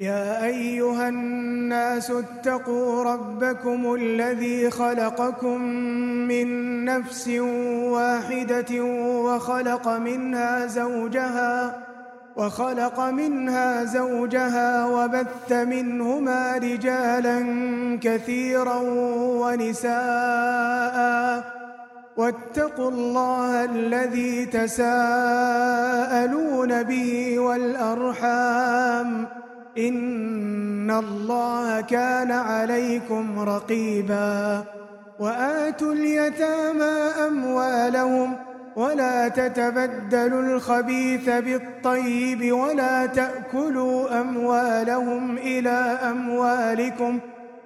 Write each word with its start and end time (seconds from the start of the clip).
يا 0.00 0.44
أيها 0.44 1.08
الناس 1.08 2.10
اتقوا 2.10 3.04
ربكم 3.04 3.94
الذي 3.94 4.70
خلقكم 4.70 5.60
من 6.28 6.84
نفس 6.84 7.28
واحدة 7.28 8.84
وخلق 9.24 9.88
منها 9.88 10.66
زوجها 10.66 11.76
وخلق 12.36 13.00
منها 13.00 13.84
زوجها 13.84 14.86
وبث 14.86 15.52
منهما 15.52 16.56
رجالا 16.56 17.38
كثيرا 18.02 18.80
ونساء 19.40 19.94
واتقوا 22.16 22.90
الله 22.90 23.64
الذي 23.64 24.46
تساءلون 24.46 24.82
به 26.82 27.38
والأرحام 27.38 29.26
إن 29.78 30.90
الله 30.90 31.80
كان 31.80 32.32
عليكم 32.32 33.38
رقيبا 33.38 34.64
وآتوا 35.18 35.92
اليتامى 35.92 36.94
أموالهم 37.26 38.32
ولا 38.76 39.28
تتبدلوا 39.28 40.42
الخبيث 40.42 41.30
بالطيب 41.30 42.52
ولا 42.52 43.06
تأكلوا 43.06 44.20
أموالهم 44.20 45.36
إلى 45.36 45.98
أموالكم 46.10 47.18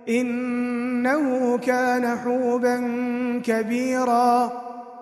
إنه 0.08 1.58
كان 1.58 2.18
حوبا 2.18 2.76
كبيراً 3.44 4.67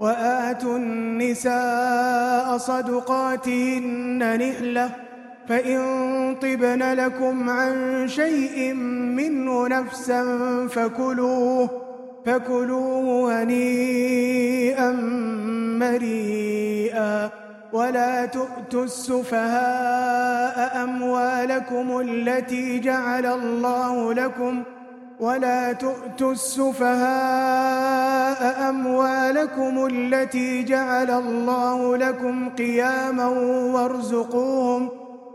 وآتوا 0.00 0.76
النساء 0.76 2.56
صدقاتهن 2.56 4.38
نحلة 4.38 4.90
فإن 5.48 5.80
طبن 6.42 6.92
لكم 6.92 7.50
عن 7.50 8.04
شيء 8.08 8.74
منه 9.16 9.68
نفسا 9.68 10.22
فكلوه 10.70 11.70
فكلوه 12.26 13.42
هنيئا 13.42 14.90
مريئا. 15.80 17.30
ولا 17.72 18.26
تؤتوا 18.26 18.84
السفهاء 18.84 20.84
أموالكم 20.84 22.00
التي 22.00 22.80
جعل 22.80 23.26
الله 23.26 24.14
لكم 24.14 24.62
ۖ 24.62 24.75
ولا 25.20 25.72
تؤتوا 25.72 26.32
السفهاء 26.32 26.96
أموالكم 28.68 29.86
التي 29.86 30.62
جعل 30.62 31.10
الله 31.10 31.96
لكم 31.96 32.48
قياما 32.48 33.26
وارزقوهم 33.74 34.88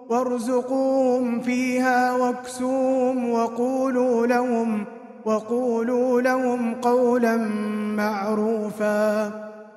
وارزقوهم 0.10 1.42
فيها 1.42 2.12
واكسوهم 2.12 3.32
وقولوا 3.32 4.28
لهم 4.28 4.86
وقولوا 5.26 6.22
لهم 6.22 6.74
قولا 6.74 7.38
معروفا. 7.98 9.32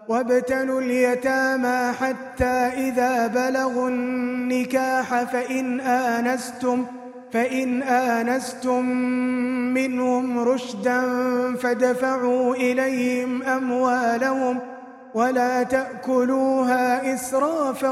وابتلوا 0.08 0.80
اليتامى 0.80 1.92
حتى 1.92 2.54
إذا 2.88 3.26
بلغوا 3.26 3.88
النكاح 3.88 5.24
فإن 5.24 5.80
آنستم 5.80 6.84
فإن 6.84 7.03
آنستم 7.82 8.84
منهم 9.74 10.38
رشدا 10.38 11.00
فدفعوا 11.56 12.54
إليهم 12.54 13.42
أموالهم 13.42 14.58
ولا 15.14 15.62
تأكلوها 15.62 17.14
إسرافا 17.14 17.90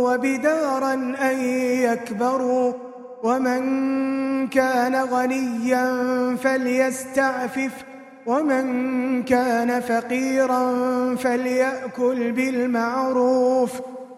وبدارا 0.00 0.94
أن 1.22 1.38
يكبروا 1.82 2.72
ومن 3.22 4.48
كان 4.48 4.96
غنيا 4.96 5.86
فليستعفف 6.36 7.72
ومن 8.26 9.22
كان 9.22 9.80
فقيرا 9.80 10.64
فليأكل 11.14 12.32
بالمعروف 12.32 13.80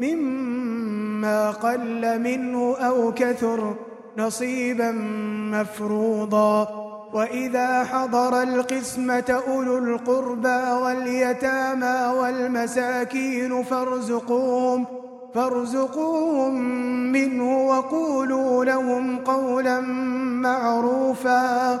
مما 0.00 1.50
قل 1.50 2.18
منه 2.18 2.76
أو 2.76 3.12
كثر 3.12 3.74
نصيبا 4.18 4.92
مفروضا. 5.52 6.68
وإذا 7.12 7.84
حضر 7.84 8.42
القسمة 8.42 9.42
أولو 9.48 9.78
القربى 9.78 10.70
واليتامى 10.82 12.18
والمساكين 12.18 13.62
فارزقوهم 13.62 14.86
فارزقوهم 15.34 16.54
منه 17.12 17.66
وقولوا 17.66 18.64
لهم 18.64 19.18
قولا 19.18 19.80
معروفا. 20.40 21.80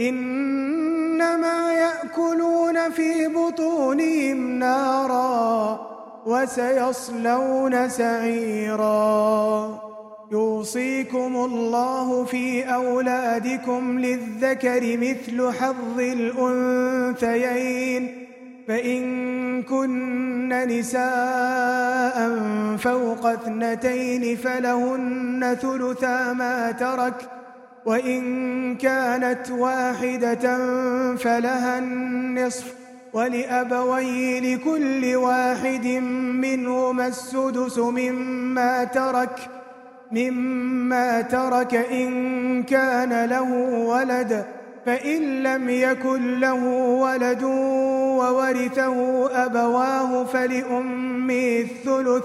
إنما 0.00 1.72
يأكلون 1.72 2.90
في 2.90 3.28
بطونهم 3.28 4.58
نارا 4.58 5.80
وسيصلون 6.26 7.88
سعيرا. 7.88 9.78
يوصيكم 10.32 11.36
الله 11.36 12.24
في 12.24 12.74
أولادكم 12.74 13.98
للذكر 13.98 14.96
مثل 14.96 15.52
حظ 15.52 16.00
الأنثيين. 16.00 17.48
فإن 18.68 19.62
كن 19.62 20.48
نساء 20.48 22.38
فوق 22.76 23.26
اثنتين 23.26 24.36
فلهن 24.36 25.56
ثلثا 25.62 26.32
ما 26.32 26.70
ترك 26.70 27.14
ۖ 27.38 27.41
وإن 27.84 28.76
كانت 28.76 29.50
واحدة 29.50 30.58
فلها 31.16 31.78
النصف 31.78 32.74
ولأبويه 33.12 34.40
لكل 34.54 35.16
واحد 35.16 35.86
منهما 35.86 37.06
السدس 37.06 37.78
مما 37.78 38.84
ترك 38.84 39.48
مما 40.12 41.20
ترك 41.20 41.74
إن 41.74 42.62
كان 42.62 43.24
له 43.24 43.52
ولد 43.86 44.44
فإن 44.86 45.42
لم 45.42 45.68
يكن 45.68 46.40
له 46.40 46.64
ولد 47.00 47.42
وورثه 47.42 49.26
أبواه 49.44 50.24
فلأمه 50.24 51.58
الثلث. 51.58 52.24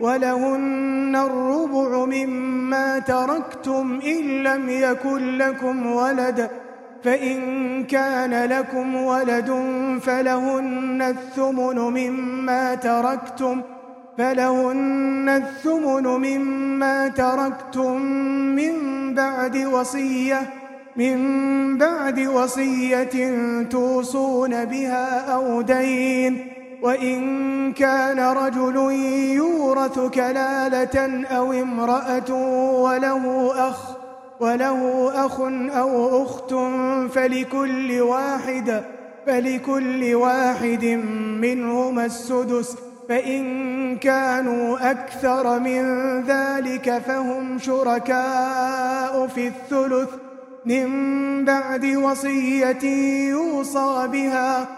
ولهن 0.00 1.16
الربع 1.16 2.04
مما 2.04 2.98
تركتم 2.98 4.00
إن 4.06 4.42
لم 4.42 4.68
يكن 4.68 5.38
لكم 5.38 5.86
ولد 5.86 6.50
فإن 7.04 7.84
كان 7.84 8.44
لكم 8.44 8.96
ولد 8.96 9.50
فلهن 10.02 11.02
الثمن 11.02 11.78
مما 11.78 12.74
تركتم 12.74 13.60
فلهن 14.18 15.28
الثمن 15.28 16.06
مما 16.06 17.08
تركتم 17.08 18.02
من 18.56 18.74
بعد 19.14 19.56
وصية 19.56 20.42
من 20.96 21.78
بعد 21.78 22.20
وصية 22.20 23.32
توصون 23.70 24.64
بها 24.64 25.34
أو 25.34 25.62
دين. 25.62 26.57
وإن 26.82 27.72
كان 27.72 28.20
رجل 28.20 28.76
يورث 29.36 29.98
كلالة 29.98 31.26
أو 31.26 31.52
امرأة 31.52 32.32
وله 32.82 33.52
أخ 33.68 33.96
وله 34.40 35.10
أخ 35.26 35.40
أو 35.76 36.22
أخت 36.22 36.54
فلكل 37.14 38.00
واحد 38.00 38.84
فلكل 39.26 40.14
واحد 40.14 40.84
منهما 41.40 42.04
السدس 42.04 42.76
فإن 43.08 43.96
كانوا 43.96 44.90
أكثر 44.90 45.58
من 45.58 45.84
ذلك 46.22 46.98
فهم 47.06 47.58
شركاء 47.58 49.26
في 49.26 49.46
الثلث. 49.48 50.08
من 50.66 51.44
بعد 51.44 51.84
وصية 51.84 52.84
يوصى 53.28 54.08
بها 54.12 54.77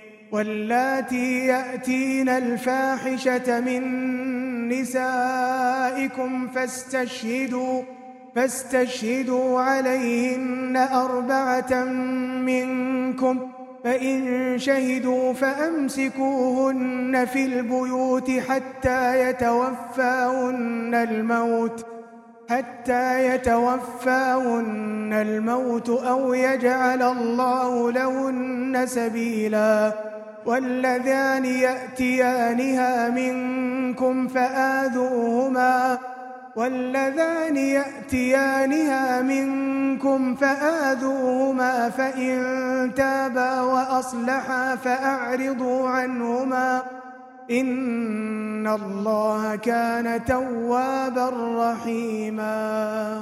واللاتي 0.31 1.45
يأتين 1.45 2.29
الفاحشة 2.29 3.59
من 3.59 3.81
نسائكم 4.69 6.47
فاستشهدوا 6.47 7.83
فاستشهدوا 8.35 9.61
عليهن 9.61 10.77
أربعة 10.77 11.83
منكم 12.45 13.39
فإن 13.83 14.59
شهدوا 14.59 15.33
فأمسكوهن 15.33 17.25
في 17.25 17.45
البيوت 17.45 18.31
حتى 18.31 19.29
يتوفاهن 19.29 20.95
الموت 20.95 21.85
حتى 22.49 23.35
يتوفاهن 23.35 25.13
الموت 25.13 25.89
أو 25.89 26.33
يجعل 26.33 27.01
الله 27.01 27.91
لهن 27.91 28.85
سبيلا. 28.85 29.93
واللذان 30.45 31.45
يأتيانها 31.45 33.09
منكم 33.09 34.27
فآذوهما 34.27 35.97
واللذان 36.55 37.57
يأتيانها 37.57 39.21
منكم 39.21 40.35
فآذوهما 40.35 41.89
فإن 41.89 42.41
تابا 42.95 43.61
وأصلحا 43.61 44.75
فأعرضوا 44.75 45.89
عنهما 45.89 46.83
إن 47.51 48.67
الله 48.67 49.55
كان 49.55 50.25
توابا 50.25 51.29
رحيما 51.57 53.21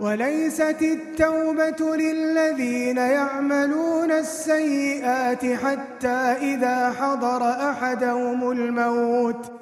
وليست 0.00 0.82
التوبة 0.82 1.96
للذين 1.96 2.96
يعملون 2.96 4.12
السيئات 4.12 5.46
حتى 5.46 6.18
إذا 6.40 6.90
حضر 6.90 7.50
أحدهم 7.70 8.50
الموت 8.50 9.52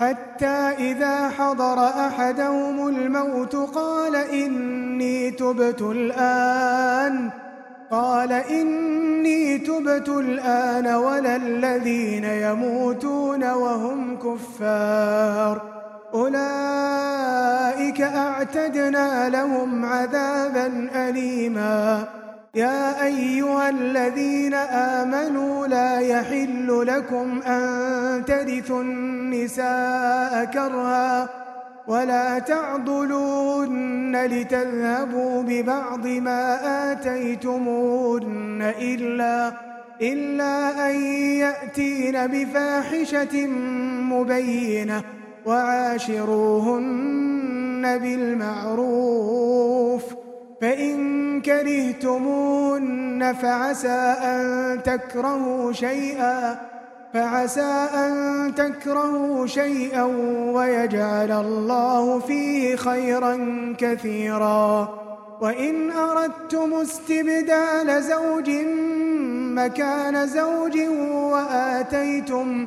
حتى 0.00 0.74
إذا 0.78 1.28
حضر 1.28 1.84
أحدهم 1.84 2.88
الموت 2.88 3.56
قال 3.56 4.16
إني 4.16 5.30
تبت 5.30 5.82
الآن 5.82 7.30
قال 7.90 8.32
إني 8.32 9.58
تبت 9.58 10.08
الآن 10.08 10.86
ولا 10.86 11.36
الذين 11.36 12.24
يموتون 12.24 13.50
وهم 13.50 14.18
كفار. 14.18 15.81
أولئك 16.14 18.00
أعتدنا 18.00 19.28
لهم 19.28 19.84
عذابا 19.84 20.90
أليما. 20.94 22.04
يا 22.54 23.04
أيها 23.04 23.68
الذين 23.68 24.54
آمنوا 24.54 25.66
لا 25.66 26.00
يحل 26.00 26.84
لكم 26.86 27.42
أن 27.42 28.24
ترثوا 28.24 28.82
النساء 28.82 30.44
كرها 30.44 31.28
ولا 31.86 32.38
تعضلون 32.38 34.26
لتذهبوا 34.26 35.42
ببعض 35.42 36.06
ما 36.06 36.58
آتيتمون 36.92 38.62
إلا 38.62 39.52
إلا 40.02 40.90
أن 40.90 40.94
يأتين 41.44 42.26
بفاحشة 42.26 43.46
مبينة. 44.12 45.21
وعاشروهن 45.46 47.02
بالمعروف 47.98 49.42
فإن 50.60 51.40
كرهتمون 51.40 53.32
فعسى 53.32 54.16
أن 54.22 54.78
تكرهوا 54.82 55.72
شيئا 55.72 56.60
فعسى 57.14 57.88
أن 57.94 58.54
تكرهوا 58.54 59.46
شيئا 59.46 60.02
ويجعل 60.52 61.32
الله 61.32 62.18
فيه 62.18 62.76
خيرا 62.76 63.36
كثيرا 63.78 64.88
وإن 65.40 65.90
أردتم 65.90 66.74
استبدال 66.74 68.02
زوج 68.02 68.50
مكان 69.54 70.26
زوج 70.26 70.78
وآتيتم 71.32 72.66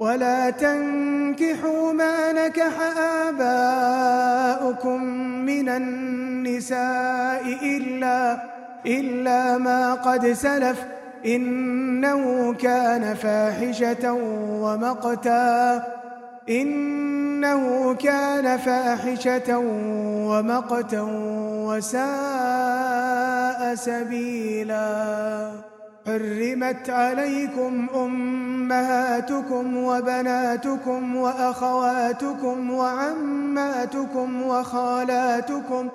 ولا 0.00 0.50
تنكحوا 0.50 1.92
ما 1.92 2.32
نكح 2.32 2.72
آباؤكم 3.28 5.02
من 5.46 5.68
النساء 5.68 7.42
إلا 7.62 8.38
إلا 8.86 9.58
ما 9.58 9.94
قد 9.94 10.32
سلف 10.32 10.84
إنه 11.26 12.54
كان 12.54 13.14
فاحشة 13.14 14.12
ومقتا 14.62 15.82
إنه 16.48 17.94
كان 17.94 18.58
فاحشة 18.58 19.58
ومقتا 20.28 21.00
وساء 21.66 23.74
سبيلا. 23.74 25.50
حرمت 26.08 26.90
عليكم 26.90 27.86
أمهاتكم 27.94 29.76
وبناتكم 29.76 31.16
وأخواتكم 31.16 32.70
وعماتكم 32.70 34.42
وخالاتكم 34.42 35.88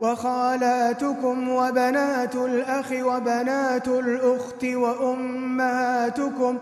وخالاتكم 0.00 1.48
وبنات 1.48 2.34
الأخ 2.34 2.92
وبنات 2.92 3.88
الأخت 3.88 4.64
وأمهاتكم 4.64 6.58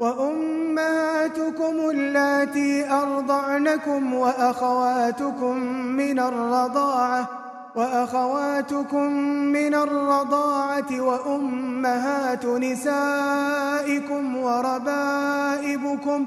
وأمهاتكم 0.00 1.90
اللاتي 1.90 2.90
أرضعنكم 2.90 4.14
وأخواتكم 4.14 5.56
من 5.72 6.18
الرضاعة 6.18 7.43
وأخواتكم 7.76 9.12
من 9.52 9.74
الرضاعة 9.74 11.00
وأمهات 11.00 12.46
نسائكم 12.46 14.36
وربائبكم 14.36 16.26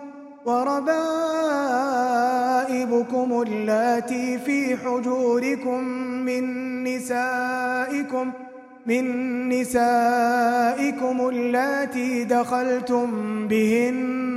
وربائبكم 2.08 3.42
اللاتي 3.42 4.38
في 4.38 4.78
حجوركم 4.78 5.84
من 6.28 6.84
نسائكم 6.84 8.32
من 8.86 9.50
نسائكم 9.50 11.30
اللاتي 11.30 12.24
دخلتم 12.24 13.08
بهن 13.48 14.37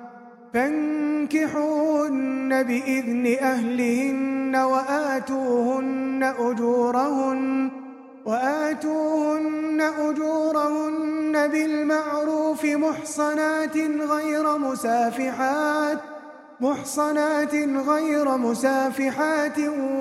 فانكحوهن 0.53 2.13
بإذن 2.63 3.37
أهلهن 3.41 4.55
وآتوهن 4.55 6.33
أجورهن 6.39 7.71
وآتوهن 8.25 9.81
أجورهن 9.81 11.47
بالمعروف 11.47 12.65
محصنات 12.65 13.77
غير 13.77 14.57
مسافحات 14.57 15.99
محصنات 16.61 17.55
غير 17.87 18.37
مسافحات 18.37 19.59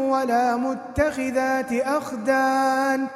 ولا 0.09 0.57
متخذات 0.57 1.73
أخدان 1.73 3.07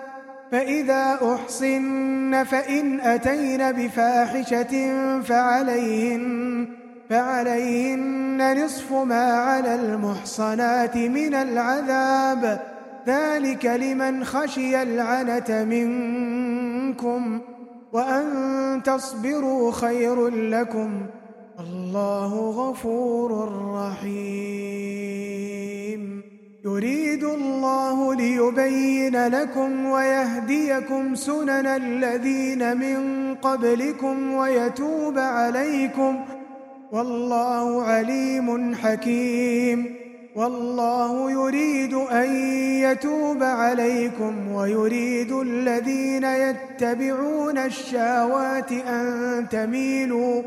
فإذا 0.52 1.18
أحصن 1.34 2.44
فإن 2.44 3.00
أتين 3.00 3.72
بفاحشة 3.72 4.92
فعليهن 5.22 6.83
فعليهن 7.10 8.64
نصف 8.64 8.92
ما 8.92 9.32
على 9.32 9.74
المحصنات 9.74 10.96
من 10.96 11.34
العذاب. 11.34 12.60
ذلك 13.06 13.66
لمن 13.66 14.24
خشي 14.24 14.82
العنة 14.82 15.64
منكم 15.64 17.40
وأن 17.92 18.82
تصبروا 18.84 19.72
خير 19.72 20.28
لكم. 20.28 21.06
الله 21.60 22.50
غفور 22.50 23.52
رحيم. 23.74 25.24
يريد 26.64 27.24
الله 27.24 28.14
ليبين 28.14 29.26
لكم 29.26 29.86
ويهديكم 29.86 31.14
سنن 31.14 31.66
الذين 31.66 32.76
من 32.76 33.34
قبلكم 33.34 34.32
ويتوب 34.32 35.18
عليكم. 35.18 36.24
والله 36.94 37.82
عليم 37.82 38.74
حكيم. 38.74 39.94
والله 40.36 41.30
يريد 41.30 41.94
أن 41.94 42.36
يتوب 42.82 43.42
عليكم 43.42 44.52
ويريد 44.52 45.32
الذين 45.32 46.24
يتبعون 46.24 47.58
الشهوات 47.58 48.72
أن 48.72 49.46
تميلوا 49.50 50.42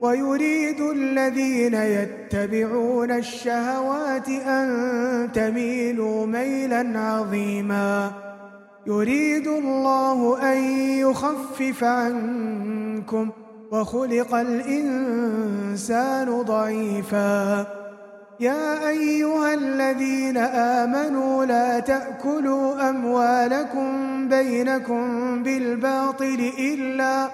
ويريد 0.00 0.80
الذين 0.80 1.74
يتبعون 1.74 3.10
الشهوات 3.10 4.28
أن 4.28 5.28
تميلوا 5.34 6.26
ميلا 6.26 7.00
عظيماً. 7.00 8.10
يريد 8.86 9.46
الله 9.46 10.52
أن 10.52 10.58
يخفف 10.98 11.84
عنكم 11.84 13.30
وخلق 13.72 14.34
الإنسان 14.34 15.62
ضعيفا. 16.42 17.66
يا 18.40 18.88
أيها 18.88 19.54
الذين 19.54 20.36
آمنوا 20.36 21.44
لا 21.44 21.78
تأكلوا 21.78 22.90
أموالكم 22.90 23.88
بينكم 24.28 25.02
بالباطل 25.42 26.52
إلا 26.58 27.28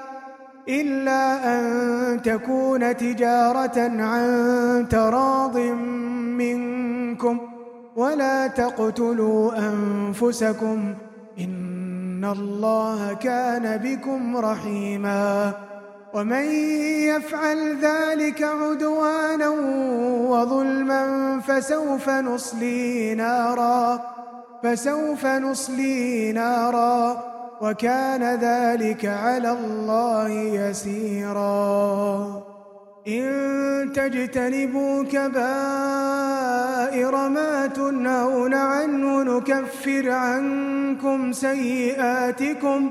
إلا 0.69 1.55
أن 1.55 2.23
تكون 2.23 2.97
تجارة 2.97 3.79
عن 3.79 4.87
تراض 4.91 5.57
منكم 6.39 7.41
ولا 7.97 8.47
تقتلوا 8.47 9.53
أنفسكم 9.59 10.95
إن 11.39 12.25
الله 12.25 13.13
كان 13.15 13.77
بكم 13.77 14.37
رحيما. 14.37 15.53
ومن 16.15 16.45
يفعل 17.11 17.77
ذلك 17.83 18.43
عدوانا 18.43 19.49
وظلما 20.29 21.41
فسوف 21.41 22.09
نصلي 22.09 23.15
نارا 23.15 24.01
فسوف 24.63 25.27
نصلي 25.27 26.33
نارا 26.33 27.25
وكان 27.61 28.23
ذلك 28.23 29.07
على 29.07 29.51
الله 29.53 30.29
يسيرا. 30.31 31.75
إن 33.09 33.93
تجتنبوا 33.95 35.05
كبائر 35.05 36.49
ما 37.29 37.67
تنهون 37.67 38.55
عنه 38.55 39.23
نكفر 39.23 40.11
عنكم 40.11 41.33
سيئاتكم 41.33 42.91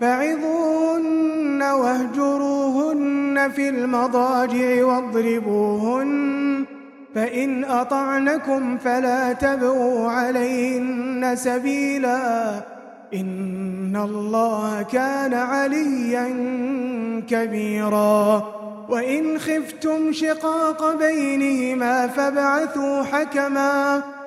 فعظوهن 0.00 1.62
واهجروهن 1.62 3.50
في 3.54 3.68
المضاجع 3.68 4.84
واضربوهن 4.84 6.64
فإن 7.14 7.64
أطعنكم 7.64 8.78
فلا 8.78 9.32
تبغوا 9.32 10.10
عليهن 10.10 11.36
سبيلا. 11.36 12.52
إن 13.14 13.96
الله 14.04 14.82
كان 14.82 15.34
عليا 15.34 16.28
كبيرا. 17.28 18.44
وإن 18.88 19.38
خفتم 19.38 20.12
شقاق 20.12 20.96
بينهما 20.96 22.06
فابعثوا 22.06 23.02
حكما. 23.02 24.02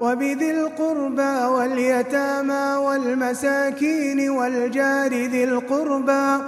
وبذي 0.00 0.50
القربى 0.50 1.44
واليتامى 1.54 2.76
والمساكين 2.86 4.30
والجار 4.30 5.12
ذي 5.12 5.44
القربى 5.44 6.44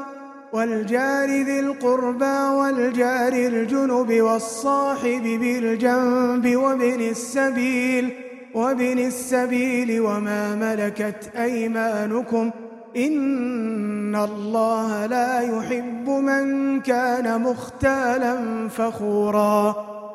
والجار 0.52 1.28
ذي 1.28 1.60
القربى 1.60 2.38
والجار 2.58 3.32
الجنب 3.32 4.20
والصاحب 4.20 5.22
بالجنب 5.22 6.56
وابن 6.56 7.00
السبيل 7.00 8.12
وابن 8.54 8.98
السبيل 8.98 10.00
وما 10.00 10.54
ملكت 10.54 11.30
أيمانكم 11.36 12.50
إن 12.96 14.16
الله 14.16 15.06
لا 15.06 15.40
يحب 15.40 16.08
من 16.08 16.80
كان 16.80 17.42
مختالا 17.42 18.68
فخورا 18.68 19.99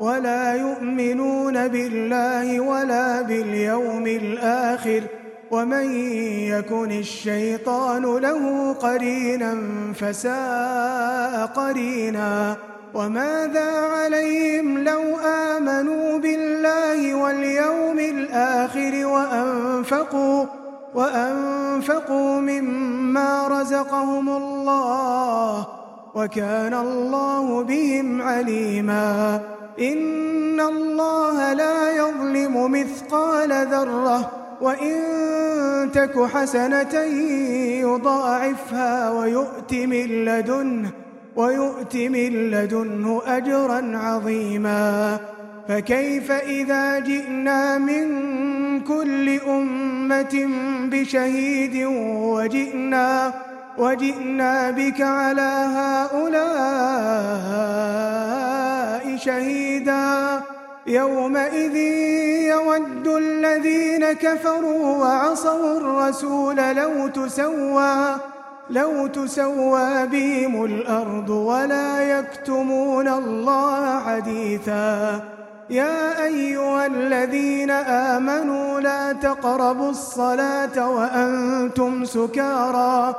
ولا 0.00 0.54
يؤمنون 0.54 1.68
بالله 1.68 2.60
ولا 2.60 3.22
باليوم 3.22 4.06
الآخر 4.06 5.02
ومن 5.50 5.92
يكن 6.48 6.90
الشيطان 6.90 8.02
له 8.02 8.72
قرينا 8.72 9.56
فساء 9.94 11.46
قرينا 11.46 12.56
وماذا 12.94 13.70
عليهم 13.70 14.78
لو 14.78 15.18
آمنوا 15.18 16.18
بالله 16.18 17.14
واليوم 17.14 17.98
الآخر 17.98 19.06
وأنفقوا 19.06 20.44
وأنفقوا 20.94 22.40
مما 22.40 23.48
رزقهم 23.48 24.28
الله 24.28 25.66
وكان 26.14 26.74
الله 26.74 27.62
بهم 27.62 28.22
عليما 28.22 29.40
إن 29.80 30.60
الله 30.60 31.52
لا 31.52 31.90
يظلم 31.90 32.72
مثقال 32.72 33.66
ذرة 33.66 34.30
وإن 34.60 34.94
تك 35.92 36.24
حسنة 36.24 36.94
يضاعفها 37.82 39.10
ويؤت 39.10 39.74
من 39.74 40.24
لدنه 40.24 40.90
ويؤت 41.36 41.96
من 41.96 42.50
لدنه 42.50 43.22
أجرا 43.26 43.96
عظيما 43.96 45.18
فكيف 45.68 46.30
إذا 46.30 46.98
جئنا 46.98 47.78
من 47.78 48.08
كل 48.80 49.40
أمة 49.40 50.48
بشهيد 50.90 51.84
وجئنا 52.22 53.32
وجئنا 53.78 54.70
بك 54.70 55.00
على 55.00 55.66
هؤلاء 55.78 56.98
شهيدا. 59.16 60.40
يومئذ 60.86 61.76
يود 62.54 63.06
الذين 63.06 64.12
كفروا 64.12 64.96
وعصوا 64.96 65.76
الرسول 65.76 66.56
لو 66.56 67.08
تسوى 67.08 68.16
لو 68.70 69.06
تسوى 69.06 70.06
بهم 70.06 70.64
الأرض 70.64 71.30
ولا 71.30 72.18
يكتمون 72.18 73.08
الله 73.08 74.00
حديثا. 74.00 75.20
يا 75.70 76.24
أيها 76.24 76.86
الذين 76.86 77.70
آمنوا 77.70 78.80
لا 78.80 79.12
تقربوا 79.12 79.90
الصلاة 79.90 80.90
وأنتم 80.90 82.04
سكارى. 82.04 83.14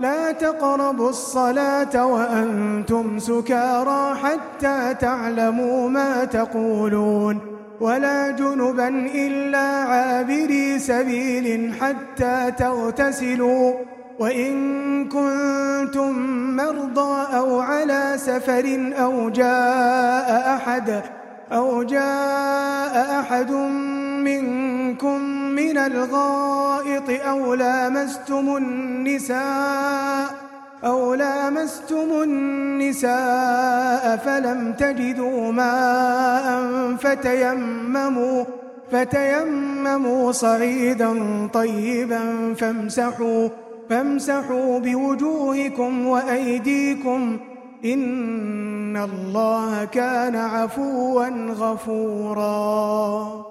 لا 0.00 0.32
تقربوا 0.32 1.08
الصلاة 1.10 2.06
وأنتم 2.06 3.18
سكارى 3.18 4.14
حتى 4.14 4.94
تعلموا 5.00 5.88
ما 5.88 6.24
تقولون 6.24 7.38
ولا 7.80 8.30
جنبا 8.30 8.88
إلا 9.14 9.58
عابري 9.58 10.78
سبيل 10.78 11.74
حتى 11.80 12.52
تغتسلوا 12.58 13.72
وإن 14.18 15.08
كنتم 15.08 16.12
مرضى 16.56 17.36
أو 17.36 17.60
على 17.60 18.12
سفر 18.16 18.92
أو 18.98 19.30
جاء 19.30 20.56
أحد 20.56 21.02
أو 21.52 21.82
جاء 21.82 23.20
أحد 23.20 23.50
منكم 24.24 25.20
من 25.30 25.78
الغائط 25.78 27.26
أو 27.26 27.54
لامستم 27.54 28.56
النساء 28.56 30.34
أو 30.84 31.14
لامستم 31.14 32.22
النساء 32.22 34.16
فلم 34.16 34.72
تجدوا 34.72 35.52
ماء 35.52 36.66
فتيمموا 36.96 38.44
فتيمموا 38.92 40.32
صعيدا 40.32 41.12
طيبا 41.52 42.54
فامسحوا 42.54 43.48
فامسحوا 43.90 44.78
بوجوهكم 44.78 46.06
وأيديكم 46.06 47.38
إن 47.84 48.96
الله 48.96 49.84
كان 49.84 50.36
عفوا 50.36 51.28
غفورا 51.52 53.50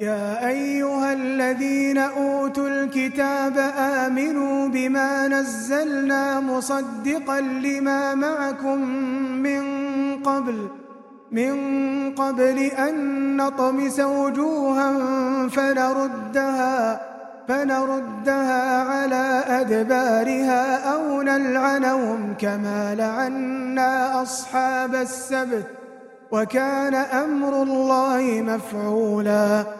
يا 0.00 0.48
أيها 0.48 1.12
الذين 1.12 1.98
أوتوا 1.98 2.68
الكتاب 2.68 3.58
آمنوا 3.78 4.68
بما 4.68 5.28
نزلنا 5.28 6.40
مصدقا 6.40 7.40
لما 7.40 8.14
معكم 8.14 8.80
من 9.42 9.62
قبل 10.22 10.68
من 11.32 11.54
قبل 12.14 12.58
أن 12.58 13.36
نطمس 13.36 14.00
وجوها 14.00 14.92
فنردها 15.48 17.00
فنردها 17.48 18.82
على 18.82 19.42
أدبارها 19.46 20.92
أو 20.94 21.22
نلعنهم 21.22 22.34
كما 22.38 22.94
لعنا 22.94 24.22
أصحاب 24.22 24.94
السبت 24.94 25.66
وكان 26.32 26.94
أمر 26.94 27.62
الله 27.62 28.42
مفعولا. 28.46 29.79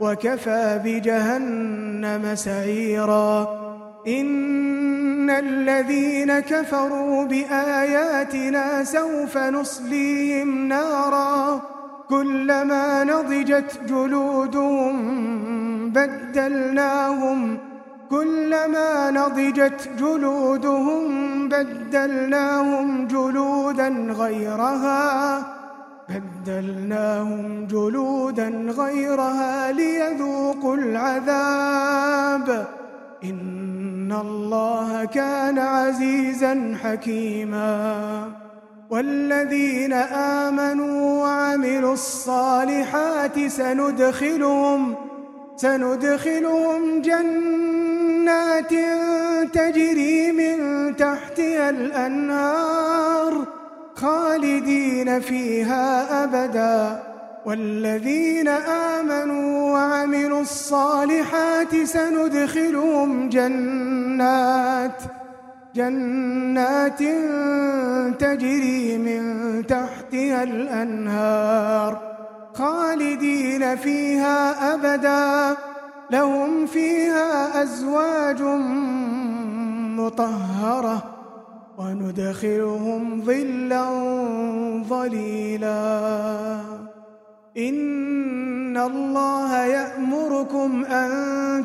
وكفى 0.00 0.80
بجهنم 0.84 2.34
سعيرا. 2.34 3.48
إن 4.08 5.30
الذين 5.30 6.40
كفروا 6.40 7.24
بآياتنا 7.24 8.84
سوف 8.84 9.38
نصليهم 9.38 10.68
نارا. 10.68 11.62
كلما 12.08 13.04
نضجت 13.04 13.80
جلودهم 13.88 14.96
بدلناهم. 15.90 17.58
كلما 18.10 19.10
نضجت 19.10 19.88
جلودهم 19.98 21.08
بدلناهم 21.48 23.06
جلودا 23.06 23.88
غيرها. 23.88 25.42
بدلناهم 26.08 27.66
جلودا 27.66 28.48
غيرها 28.78 29.72
ليذوقوا 29.72 30.76
العذاب. 30.76 32.66
إن 33.24 34.12
الله 34.20 35.04
كان 35.04 35.58
عزيزا 35.58 36.76
حكيما. 36.82 38.32
والذين 38.90 39.92
آمنوا 39.92 41.22
وعملوا 41.22 41.92
الصالحات 41.92 43.46
سندخلهم 43.46 44.94
سندخلهم 45.56 47.02
جنات 47.02 48.70
تجري 49.52 50.32
من 50.32 50.96
تحتها 50.96 51.70
الأنهار. 51.70 53.55
خالدين 53.96 55.20
فيها 55.20 56.24
أبدا. 56.24 57.02
والذين 57.46 58.48
آمنوا 58.48 59.72
وعملوا 59.72 60.40
الصالحات 60.40 61.82
سندخلهم 61.84 63.28
جنات 63.28 65.02
جنات 65.74 66.98
تجري 68.18 68.98
من 68.98 69.22
تحتها 69.66 70.42
الأنهار 70.42 72.16
خالدين 72.54 73.76
فيها 73.76 74.74
أبدا. 74.74 75.56
لهم 76.10 76.66
فيها 76.66 77.62
أزواج 77.62 78.42
مطهرة 79.96 81.15
وندخلهم 81.78 83.22
ظلا 83.22 83.84
ظليلا. 84.88 86.60
إن 87.56 88.76
الله 88.76 89.64
يأمركم 89.64 90.84
أن 90.84 91.10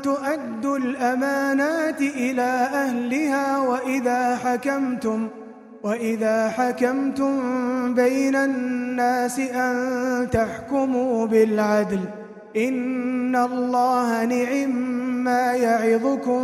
تؤدوا 0.01 0.77
الأمانات 0.77 2.01
إلى 2.01 2.69
أهلها 2.73 3.59
وإذا 3.59 4.35
حكمتم 4.35 5.27
ۖ 5.27 5.41
وإذا 5.83 6.49
حكمتم 6.49 7.33
بين 7.93 8.35
الناس 8.35 9.39
أن 9.39 10.27
تحكموا 10.31 11.27
بالعدل. 11.27 11.99
إن 12.57 13.35
الله 13.35 14.25
نعم 14.25 14.75
ما 15.23 15.53
يعظكم 15.53 16.41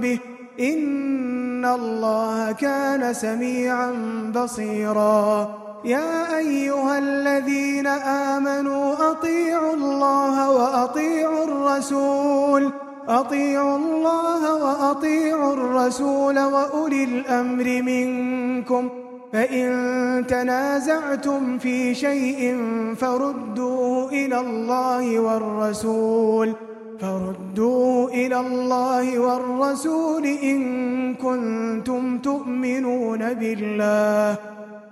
به. 0.00 0.18
إن 0.60 1.64
الله 1.64 2.52
كان 2.52 3.14
سميعا 3.14 3.92
بصيرا 4.34 5.54
يا 5.84 6.38
أيها 6.38 6.98
الذين 6.98 7.86
آمنوا 7.86 9.10
أطيعوا 9.10 9.74
الله 9.74 10.50
وأطيعوا 10.50 11.44
الرسول 11.44 12.72
أطيعوا 13.08 13.76
الله 13.76 14.54
وأطيعوا 14.54 15.52
الرسول 15.52 16.38
وأولي 16.38 17.04
الأمر 17.04 17.82
منكم 17.82 18.88
فإن 19.32 20.24
تنازعتم 20.28 21.58
في 21.58 21.94
شيء 21.94 22.58
فردوه 22.96 24.08
إلى 24.08 24.40
الله 24.40 25.20
والرسول 25.20 26.54
فردوه 27.02 28.12
إلى 28.14 28.40
الله 28.40 29.18
والرسول 29.18 30.26
إن 30.26 31.14
كنتم 31.14 32.18
تؤمنون 32.18 33.34
بالله 33.34 34.36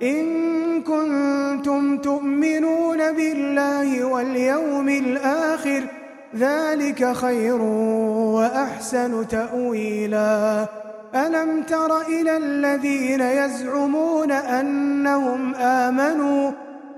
إن 0.02 0.24
كنتم 0.82 1.98
تؤمنون 1.98 3.12
بالله 3.12 4.04
واليوم 4.04 4.88
الآخر 4.88 5.80
ۖ 5.80 6.00
ذلك 6.36 7.12
خير 7.12 7.62
وأحسن 8.36 9.28
تأويلا. 9.28 10.66
ألم 11.14 11.62
تر 11.62 12.00
إلى 12.00 12.36
الذين 12.36 13.20
يزعمون 13.20 14.32
أنهم 14.32 15.54
آمنوا 15.54 16.50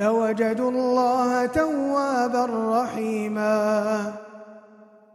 لوجدوا 0.00 0.70
الله 0.70 1.46
توابا 1.46 2.46
رحيما. 2.82 4.12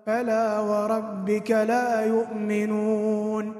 فلا 0.06 0.60
وربك 0.60 1.52
لا 1.52 2.06
يؤمنون. 2.06 3.54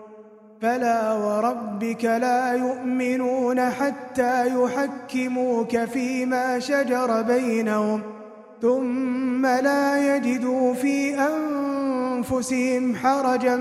فلا 0.62 1.14
وربك 1.14 2.06
لا 2.06 2.54
يؤمنون 2.54 3.70
حتى 3.70 4.64
يحكموك 4.64 5.78
فيما 5.78 6.60
شجر 6.60 7.22
بينهم. 7.22 8.02
ثم 8.62 9.46
لا 9.46 10.16
يجدوا 10.16 10.74
في 10.74 11.16
أنفسهم 11.20 12.96
حرجا 12.96 13.56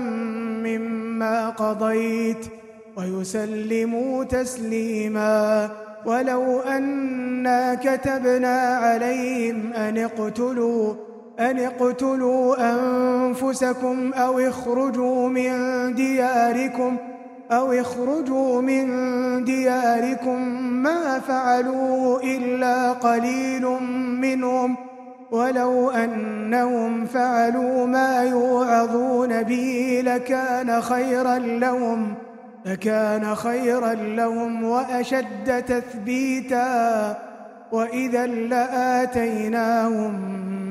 مما 0.65 1.49
قضيت. 1.49 2.45
ويسلموا 2.97 4.23
تسليما. 4.23 5.69
ولو 6.05 6.59
أنا 6.59 7.75
كتبنا 7.75 8.57
عليهم 8.57 9.73
أن 9.73 9.97
اقتلوا 9.97 10.93
أن 11.39 11.59
اقتلوا 11.59 12.55
أنفسكم 12.71 14.13
أو 14.13 14.39
اخرجوا 14.39 15.29
من 15.29 15.51
دياركم 15.95 16.97
أو 17.51 17.71
اخرجوا 17.71 18.61
من 18.61 18.85
دياركم 19.43 20.41
ما 20.83 21.19
فعلوه 21.19 22.23
إلا 22.23 22.91
قليل 22.91 23.65
منهم. 24.21 24.75
ولو 25.31 25.89
أنهم 25.89 27.05
فعلوا 27.05 27.85
ما 27.85 28.23
يوعظون 28.23 29.43
به 29.43 30.01
لكان 30.05 30.81
خيرا 30.81 31.37
لهم. 31.37 32.15
لكان 32.65 33.35
خيرا 33.35 33.93
لهم 33.93 34.63
وأشد 34.63 35.63
تثبيتا 35.65 37.17
وإذا 37.71 38.25
لآتيناهم 38.25 40.19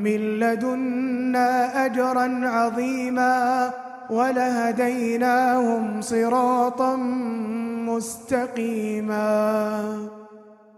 من 0.03 0.39
لدنا 0.41 1.85
أجرا 1.87 2.41
عظيما 2.43 3.71
ولهديناهم 4.11 6.01
صراطا 6.01 6.97
مستقيما. 7.87 9.35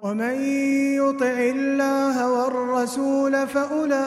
ومن 0.03 0.41
يطع 0.95 1.39
الله 1.39 2.31
والرسول 2.31 3.47
فأولئك 3.47 4.01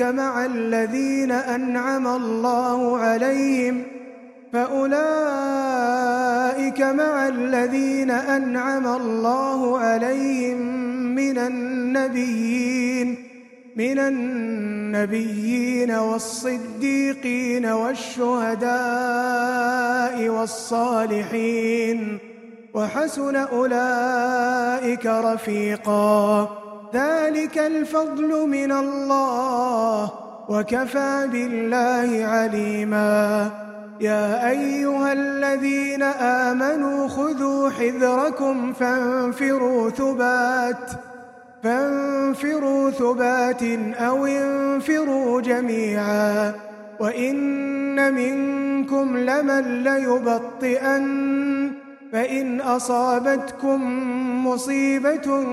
مع 0.00 0.44
الذين 0.44 1.32
أنعم 1.32 2.06
الله 2.06 2.98
عليهم 2.98 3.82
فأولئك 4.56 4.80
مع 6.80 7.28
الذين 7.28 8.10
أنعم 8.10 8.86
الله 8.86 9.78
عليهم 9.78 10.56
من 11.14 11.38
النبيين 11.38 13.16
من 13.76 13.98
النبيين 13.98 15.90
والصديقين 15.90 17.66
والشهداء 17.66 18.68
والصالحين 20.28 22.18
وحسن 22.74 23.36
أولئك 23.36 25.06
رفيقا. 25.06 26.48
ذلك 26.94 27.58
الفضل 27.58 28.48
من 28.48 28.72
الله 28.72 30.10
وكفى 30.48 31.28
بالله 31.32 32.24
عليما. 32.24 33.50
يا 34.00 34.50
أيها 34.50 35.12
الذين 35.12 36.02
آمنوا 36.02 37.08
خذوا 37.08 37.70
حذركم 37.70 38.72
فانفروا 38.72 39.90
ثبات 39.90 40.90
فانفروا 41.62 42.90
ثبات 42.90 43.62
أو 44.00 44.26
انفروا 44.26 45.40
جميعا 45.40 46.54
وإن 47.00 48.14
منكم 48.14 49.16
لمن 49.16 49.84
ليبطئن 49.84 51.72
فإن 52.12 52.60
أصابتكم 52.60 53.80
مصيبة 54.46 55.44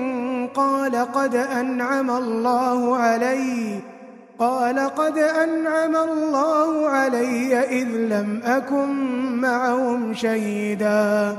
قال 0.54 0.96
قد 0.96 1.34
أنعم 1.34 2.10
الله 2.10 2.96
علي 2.96 3.80
قال 4.38 4.78
قد 4.78 5.18
أنعم 5.18 5.96
الله 5.96 6.88
علي 6.88 7.58
إذ 7.58 7.88
لم 7.88 8.40
أكن 8.44 8.90
معهم 9.40 10.14
شهيداً 10.14 11.36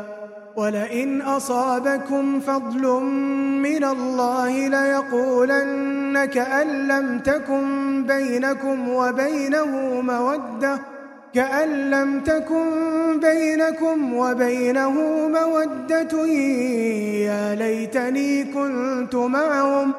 ولئن 0.56 1.22
أصابكم 1.22 2.40
فضل 2.40 3.04
من 3.64 3.84
الله 3.84 4.68
ليقولن 4.68 6.26
كأن 6.26 6.88
لم 6.88 7.20
تكن 7.20 8.04
بينكم 8.08 8.90
وبينه 8.90 10.02
مودة 10.02 10.80
كأن 11.34 11.90
لم 11.90 12.20
تكن 12.20 12.70
بينكم 13.20 14.14
وبينه 14.14 14.92
مودة 15.28 16.28
يا 17.26 17.56
ليتني 17.56 18.44
كنت 18.44 19.16
معهم 19.16 19.94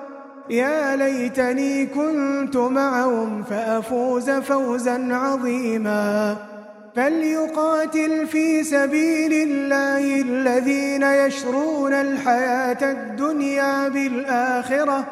يا 0.50 0.96
ليتني 0.96 1.86
كنت 1.86 2.56
معهم 2.56 3.42
فأفوز 3.42 4.30
فوزا 4.30 5.08
عظيما. 5.14 6.36
فليقاتل 6.96 8.26
في 8.26 8.64
سبيل 8.64 9.32
الله 9.32 10.20
الذين 10.20 11.02
يشرون 11.02 11.92
الحياة 11.92 12.92
الدنيا 12.92 13.88
بالآخرة. 13.88 15.04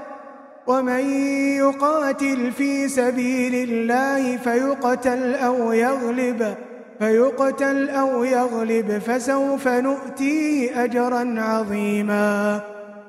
ومن 0.66 1.11
يقاتل 1.59 2.53
في 2.53 2.88
سبيل 2.88 3.70
الله 3.70 4.37
فيقتل 4.37 5.35
أو 5.35 5.73
يغلب 5.73 6.55
فيقتل 6.99 7.90
أو 7.90 8.25
يغلب 8.25 9.03
فسوف 9.07 9.68
نؤتيه 9.68 10.85
أجرا 10.85 11.35
عظيما. 11.38 12.61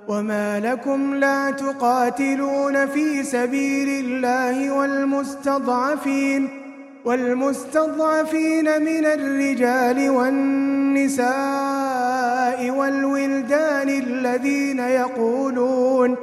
وما 0.08 0.60
لكم 0.60 1.16
لا 1.16 1.52
تقاتلون 1.52 2.86
في 2.86 3.24
سبيل 3.24 4.06
الله 4.06 4.72
والمستضعفين 4.72 6.50
والمستضعفين 7.06 8.82
من 8.82 9.06
الرجال 9.06 10.10
والنساء 10.10 11.26
والولدان 12.70 13.90
الذين 13.90 14.80
يقولون 14.80 16.16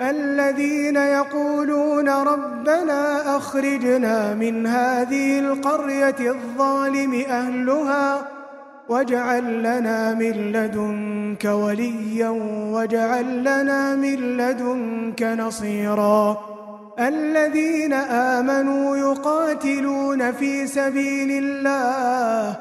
الذين 0.00 0.96
يقولون 0.96 2.08
ربنا 2.08 3.36
أخرجنا 3.36 4.34
من 4.34 4.66
هذه 4.66 5.38
القرية 5.38 6.30
الظالم 6.30 7.24
أهلها 7.28 8.37
واجعل 8.88 9.58
لنا 9.58 10.14
من 10.14 10.52
لدنك 10.52 11.44
وليا 11.44 12.28
واجعل 12.72 13.40
لنا 13.40 13.94
من 13.94 14.36
لدنك 14.36 15.22
نصيراً. 15.22 16.38
الذين 16.98 17.92
آمنوا 17.92 18.96
يقاتلون 18.96 20.32
في 20.32 20.66
سبيل 20.66 21.44
الله 21.44 22.56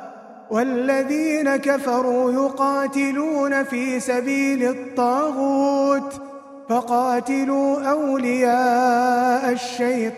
والذين 0.52 1.56
كفروا 1.56 2.32
يقاتلون 2.32 3.64
في 3.64 4.00
سبيل 4.00 4.64
الطاغوت 4.64 6.22
فقاتلوا 6.70 7.82
أولياء 7.92 9.52
الشيطان. 9.52 10.18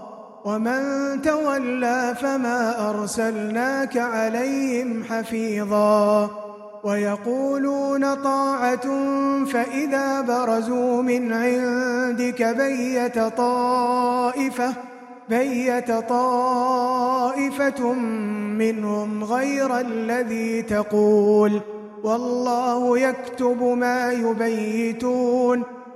ومن 0.45 1.21
تولى 1.21 2.15
فما 2.21 2.89
أرسلناك 2.89 3.97
عليهم 3.97 5.03
حفيظا 5.03 6.29
ويقولون 6.83 8.13
طاعة 8.13 8.87
فإذا 9.45 10.21
برزوا 10.21 11.01
من 11.01 11.33
عندك 11.33 12.43
بيت 12.43 13.19
طائفة 13.19 14.73
بيت 15.29 15.91
طائفة 15.91 17.93
منهم 18.57 19.23
غير 19.23 19.79
الذي 19.79 20.61
تقول 20.61 21.61
والله 22.03 22.99
يكتب 22.99 23.63
ما 23.63 24.11
يبيتون 24.11 25.63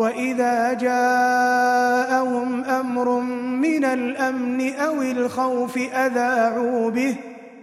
وإذا 0.00 0.72
جاءهم 0.72 2.64
أمر 2.64 3.20
من 3.60 3.84
الأمن 3.84 4.74
أو 4.74 5.02
الخوف 5.02 5.76
أذاعوا 5.76 6.90
به 6.90 7.14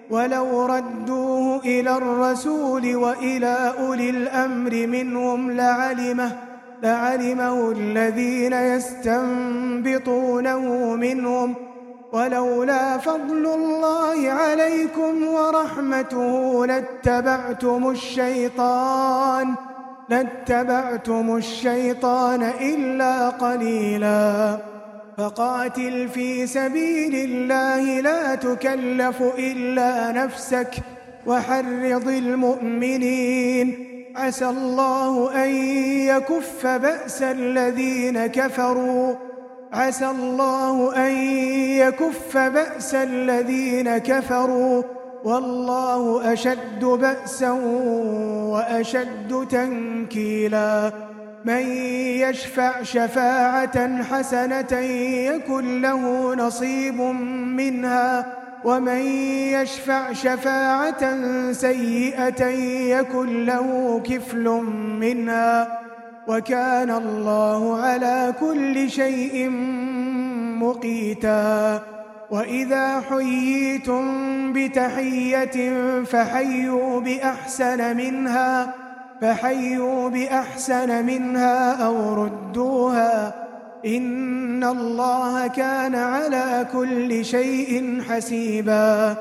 ولو 0.10 0.66
ردوه 0.66 1.60
إلى 1.66 1.98
الرسول 1.98 2.96
وإلى 2.96 3.74
أولي 3.80 4.10
الأمر 4.10 4.88
منهم 4.88 5.52
لعلمه 5.52 6.32
لعلمه 6.84 7.72
الذين 7.72 8.54
يستنبطونه 8.54 10.16
منهم 10.96 11.56
ولولا 12.12 12.98
فضل 12.98 13.46
الله 13.46 14.32
عليكم 14.32 15.28
ورحمته 15.28 16.66
لاتبعتم 16.66 17.90
الشيطان 17.90 19.56
لاتبعتم 20.10 21.36
الشيطان 21.36 22.44
إلا 22.44 23.30
قليلاً. 23.30 24.58
فقاتل 25.18 26.10
في 26.10 26.48
سبيل 26.48 27.16
الله 27.16 28.02
لا 28.02 28.36
تكلف 28.36 29.22
إلا 29.38 30.12
نفسك 30.12 30.72
وحرض 31.26 32.08
المؤمنين. 32.08 33.88
عسى 34.16 34.50
الله 34.50 35.44
أن 35.44 35.50
يكف 36.08 36.68
بأس 36.68 37.22
الذين 37.22 38.28
كفروا. 38.28 39.14
عسى 39.74 40.10
الله 40.10 41.08
أن 41.08 41.12
يكف 41.78 42.38
بأس 42.38 42.96
الذين 42.96 43.98
كفروا. 43.98 44.84
والله 45.24 46.34
أشد 46.34 46.86
بأسا 46.86 47.52
وأشد 48.52 49.48
تنكيلاً. 49.50 50.92
من 51.46 51.68
يشفع 52.20 52.84
شفاعة 52.84 54.04
حسنة 54.04 54.80
يكن 55.30 55.82
له 55.82 56.36
نصيب 56.36 57.02
منها. 57.56 58.26
ومن 58.64 58.98
يشفع 59.54 60.14
شفاعة 60.14 61.22
سيئة 61.52 62.46
يكن 63.00 63.46
له 63.46 64.02
كفل 64.06 64.50
منها. 65.00 65.80
وكان 66.28 66.92
الله 66.92 67.82
على 67.82 68.34
كل 68.40 68.90
شيء 68.90 69.50
مقيتا. 70.60 71.82
وإذا 72.32 73.02
حييتم 73.10 74.04
بتحية 74.54 75.74
فحيوا 76.04 77.00
بأحسن 77.00 77.98
منها 77.98 78.74
فحيوا 79.22 80.10
بأحسن 80.10 81.06
منها 81.06 81.86
أو 81.86 82.24
ردوها 82.24 83.34
إن 83.86 84.64
الله 84.64 85.48
كان 85.48 85.96
على 85.96 86.68
كل 86.74 87.26
شيء 87.26 88.02
حسيبا. 88.10 89.16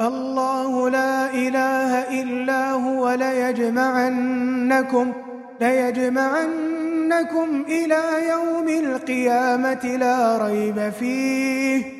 الله 0.00 0.90
لا 0.90 1.34
إله 1.34 2.22
إلا 2.22 2.70
هو 2.70 3.10
ليجمعنكم 3.10 5.12
ليجمعنكم 5.60 7.64
إلى 7.68 8.02
يوم 8.28 8.68
القيامة 8.68 9.84
لا 9.84 10.46
ريب 10.46 10.92
فيه. 11.00 11.99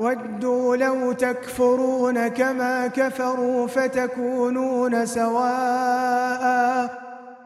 ودوا 0.00 0.76
لو 0.76 1.12
تكفرون 1.12 2.28
كما 2.28 2.86
كفروا 2.86 3.66
فتكونون 3.66 5.06
سواءً 5.06 6.90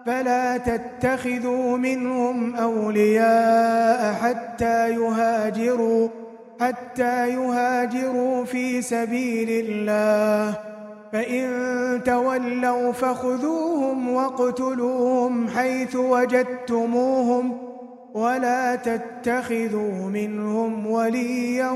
فلا 0.07 0.57
تتخذوا 0.57 1.77
منهم 1.77 2.57
أولياء 2.57 4.15
حتى 4.15 4.91
يهاجروا 4.91 6.09
حتى 6.61 7.29
يهاجروا 7.29 8.45
في 8.45 8.83
سبيل 8.83 9.49
الله. 9.51 10.55
فإن 11.13 12.01
تولوا 12.05 12.93
فخذوهم 12.93 14.15
واقتلوهم 14.15 15.49
حيث 15.49 15.97
وجدتموهم 15.97 17.74
ولا 18.15 18.77
تتخذوا 18.77 20.11
منهم 20.11 20.87
وليا 20.87 21.71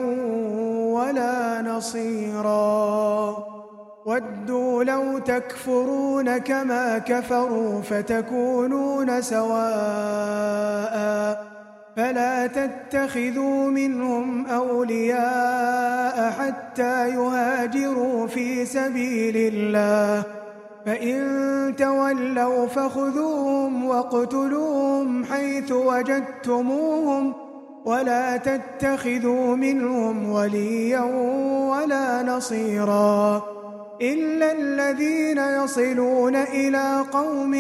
ولا 0.94 1.62
نصيرا. 1.62 3.36
ودوا 4.06 4.84
لو 4.84 5.18
تكفرون 5.18 6.38
كما 6.38 6.98
كفروا 6.98 7.82
فتكونون 7.82 9.22
سواء. 9.22 10.98
فلا 11.96 12.46
تتخذوا 12.46 13.70
منهم 13.70 14.46
أولياء 14.46 16.30
حتى 16.30 17.08
يهاجروا 17.08 18.26
في 18.26 18.66
سبيل 18.66 19.36
الله. 19.36 20.24
فإن 20.88 21.74
تولوا 21.78 22.66
فخذوهم 22.66 23.84
واقتلوهم 23.84 25.24
حيث 25.24 25.72
وجدتموهم 25.72 27.32
ولا 27.84 28.36
تتخذوا 28.36 29.56
منهم 29.56 30.32
وليا 30.32 31.00
ولا 31.70 32.22
نصيرا 32.22 33.42
إلا 34.02 34.52
الذين 34.52 35.38
يصلون 35.38 36.36
إلى 36.36 37.04
قوم 37.12 37.52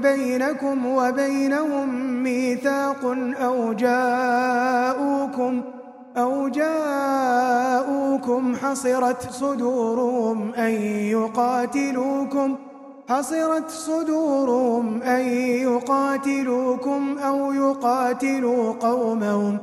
بينكم 0.00 0.86
وبينهم 0.86 2.22
ميثاق 2.22 3.04
أو 3.40 3.72
جاءوكم 3.72 5.62
أو 6.16 6.48
جاءوكم 6.48 7.16
حصرت 8.56 9.30
صدورهم 9.30 10.54
أن 10.54 10.70
يقاتلوكم 11.10 12.56
حصرت 13.10 13.70
صدورهم 13.70 15.02
أن 15.02 15.20
يقاتلوكم 15.66 17.18
أو 17.18 17.52
يقاتلوا 17.52 18.72
قومهم 18.72 19.58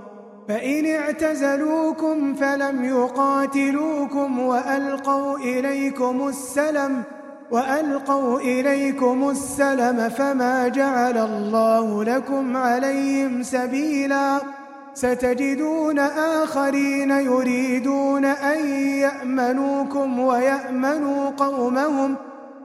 فإن 0.48 0.86
اعتزلوكم 0.86 2.34
فلم 2.34 2.84
يقاتلوكم 2.84 4.40
وألقوا 4.40 5.38
إليكم 5.38 6.28
السلم 6.28 7.04
وألقوا 7.52 8.40
إليكم 8.40 9.30
السلم 9.30 10.10
فما 10.10 10.68
جعل 10.68 11.18
الله 11.18 12.04
لكم 12.04 12.58
عليهم 12.58 13.44
سبيلا. 13.44 14.40
ستجدون 14.94 16.00
آخرين 16.00 17.12
يريدون 17.12 18.26
أن 18.26 18.66
يأمنوكم 18.80 20.20
ويأمنوا 20.20 21.30
قومهم 21.30 22.16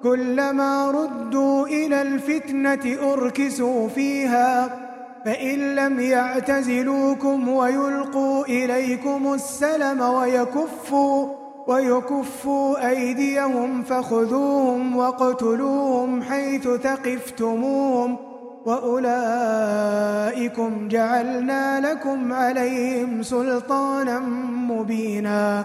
كلما 0.03 0.91
ردوا 0.91 1.67
إلى 1.67 2.03
الفتنة 2.03 3.13
أركسوا 3.13 3.89
فيها 3.89 4.79
فإن 5.25 5.75
لم 5.75 6.01
يعتزلوكم 6.01 7.49
ويلقوا 7.49 8.45
إليكم 8.45 9.35
السلم 9.35 10.01
ويكفوا 10.01 11.29
ويكفوا 11.67 12.89
أيديهم 12.89 13.83
فخذوهم 13.83 14.97
واقتلوهم 14.97 16.23
حيث 16.23 16.69
ثقفتموهم 16.69 18.17
وأولئكم 18.67 20.09
جعلنا 20.89 21.93
لكم 21.93 22.33
عليهم 22.33 23.23
سلطانا 23.23 24.19
مبينا. 24.69 25.65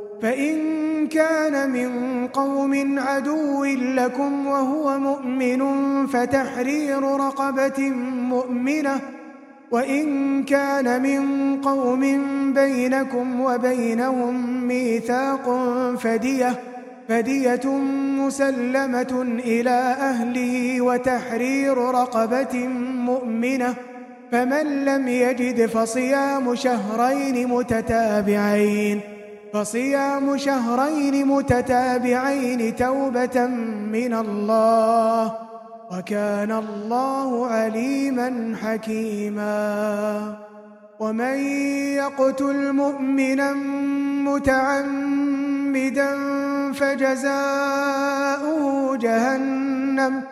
فإن 0.21 0.57
كان 1.07 1.69
من 1.69 2.27
قوم 2.27 2.99
عدو 2.99 3.63
لكم 3.65 4.47
وهو 4.47 4.99
مؤمن 4.99 5.61
فتحرير 6.07 7.03
رقبة 7.03 7.89
مؤمنة 8.29 8.99
وإن 9.71 10.43
كان 10.43 11.01
من 11.01 11.21
قوم 11.61 12.01
بينكم 12.53 13.41
وبينهم 13.41 14.63
ميثاق 14.67 15.49
فدية 15.99 16.59
فدية 17.09 17.67
مسلمة 18.19 19.39
إلى 19.45 19.95
أهله 19.99 20.81
وتحرير 20.81 21.77
رقبة 21.77 22.67
مؤمنة 23.05 23.73
فمن 24.31 24.85
لم 24.85 25.07
يجد 25.07 25.65
فصيام 25.65 26.55
شهرين 26.55 27.47
متتابعين 27.47 29.10
فصيام 29.53 30.37
شهرين 30.37 31.27
متتابعين 31.27 32.75
توبة 32.75 33.47
من 33.91 34.13
الله 34.13 35.35
وكان 35.91 36.51
الله 36.51 37.47
عليما 37.47 38.55
حكيما. 38.63 40.35
ومن 40.99 41.37
يقتل 41.95 42.73
مؤمنا 42.73 43.53
متعمدا 44.29 46.17
فجزاؤه 46.73 48.61
جهنم 48.97 50.23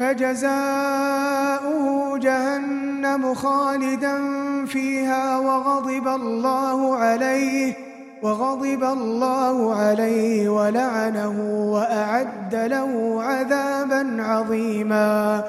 فجزاؤه 0.00 1.86
جهنم 2.18 3.34
خالدا 3.34 4.18
فيها 4.66 5.38
وغضب 5.38 6.08
الله 6.08 6.96
عليه. 6.96 7.85
وغضب 8.26 8.82
الله 8.84 9.74
عليه 9.74 10.48
ولعنه 10.48 11.36
وأعد 11.72 12.54
له 12.54 13.22
عذابا 13.22 14.22
عظيما. 14.22 15.44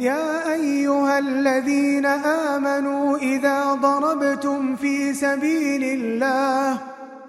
يا 0.00 0.52
أيها 0.52 1.18
الذين 1.18 2.06
آمنوا 2.06 3.16
إذا 3.16 3.74
ضربتم 3.74 4.76
في 4.76 5.14
سبيل 5.14 5.84
الله 5.84 6.78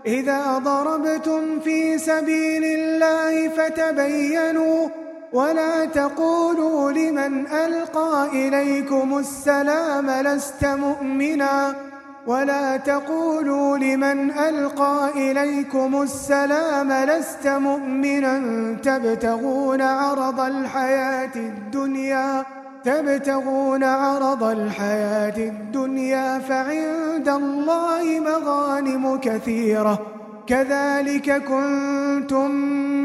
إذا 0.06 0.58
ضربتم 0.58 1.60
في 1.60 1.98
سبيل 1.98 2.64
الله 2.64 3.50
فتبينوا 3.50 4.88
ولا 5.34 5.86
تقولوا 5.86 6.92
لمن 6.92 7.48
ألقى 7.48 8.28
إليكم 8.34 9.18
السلام 9.18 10.10
لست 10.10 10.66
مؤمنا. 10.66 11.89
ولا 12.28 12.78
تقولوا 12.78 13.78
لمن 13.78 14.32
ألقى 14.32 15.10
إليكم 15.16 16.02
السلام 16.02 16.92
لست 16.92 17.48
مؤمنا 17.48 18.40
تبتغون 18.84 19.82
عرض 19.82 20.40
الحياة 20.40 21.36
الدنيا 21.36 22.46
تبتغون 22.84 23.84
عرض 23.84 24.44
الحياة 24.44 25.38
الدنيا 25.38 26.40
فعند 26.40 27.30
الله 27.30 28.20
مغانم 28.20 29.18
كثيرة. 29.18 30.00
كذلك 30.48 31.44
كنتم 31.44 32.52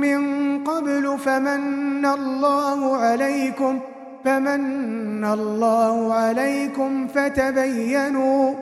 من 0.00 0.20
قبل 0.64 1.18
فمن 1.18 2.06
الله 2.06 2.96
عليكم 2.96 3.80
فمن 4.24 5.24
الله 5.24 6.14
عليكم 6.14 7.06
فتبينوا 7.06 8.54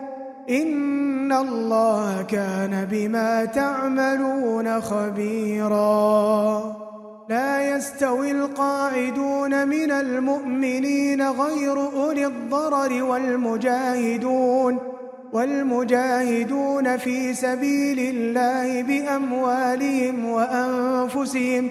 إن 0.50 1.32
الله 1.32 2.22
كان 2.22 2.86
بما 2.90 3.44
تعملون 3.44 4.80
خبيراً. 4.80 6.82
لا 7.28 7.76
يستوي 7.76 8.30
القاعدون 8.30 9.68
من 9.68 9.90
المؤمنين 9.90 11.22
غير 11.22 11.78
أولي 11.78 12.26
الضرر 12.26 13.02
والمجاهدون 13.02 14.78
والمجاهدون 15.32 16.96
في 16.96 17.34
سبيل 17.34 17.98
الله 17.98 18.82
بأموالهم 18.82 20.24
وأنفسهم 20.24 21.70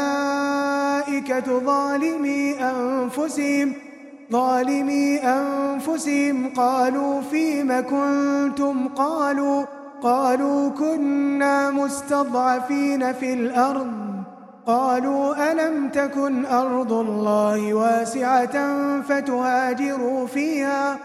ظالمي 1.59 2.55
أنفسهم 2.61 3.73
ظالمي 4.31 5.17
أنفسهم. 5.17 6.49
قالوا 6.55 7.21
فيم 7.21 7.79
كنتم؟ 7.81 8.87
قالوا 8.87 9.65
قالوا 10.01 10.69
كنا 10.69 11.71
مستضعفين 11.71 13.13
في 13.13 13.33
الأرض. 13.33 13.93
قالوا 14.65 15.51
ألم 15.51 15.89
تكن 15.89 16.45
أرض 16.45 16.93
الله 16.93 17.73
واسعة 17.73 18.57
فتهاجروا 19.01 20.27
فيها؟ 20.27 20.97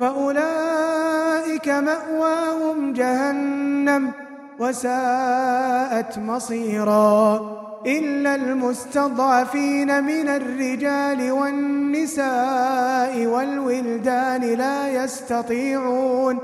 فأولئك 0.00 1.68
مأواهم 1.68 2.92
جهنم. 2.92 4.27
وساءت 4.58 6.18
مصيرا 6.18 7.40
إلا 7.86 8.34
المستضعفين 8.34 10.04
من 10.04 10.28
الرجال 10.28 11.32
والنساء 11.32 13.26
والولدان 13.26 14.40
لا 14.42 15.04
يستطيعون 15.04 16.38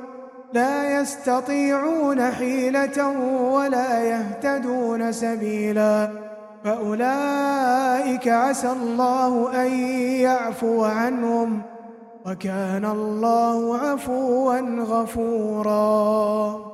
لا 0.52 1.00
يستطيعون 1.00 2.30
حيلة 2.30 3.08
ولا 3.52 4.02
يهتدون 4.04 5.12
سبيلا 5.12 6.10
فأولئك 6.64 8.28
عسى 8.28 8.72
الله 8.72 9.62
أن 9.62 9.72
يعفو 10.20 10.84
عنهم 10.84 11.62
وكان 12.26 12.84
الله 12.84 13.78
عفوا 13.78 14.60
غفوراً 14.80 16.73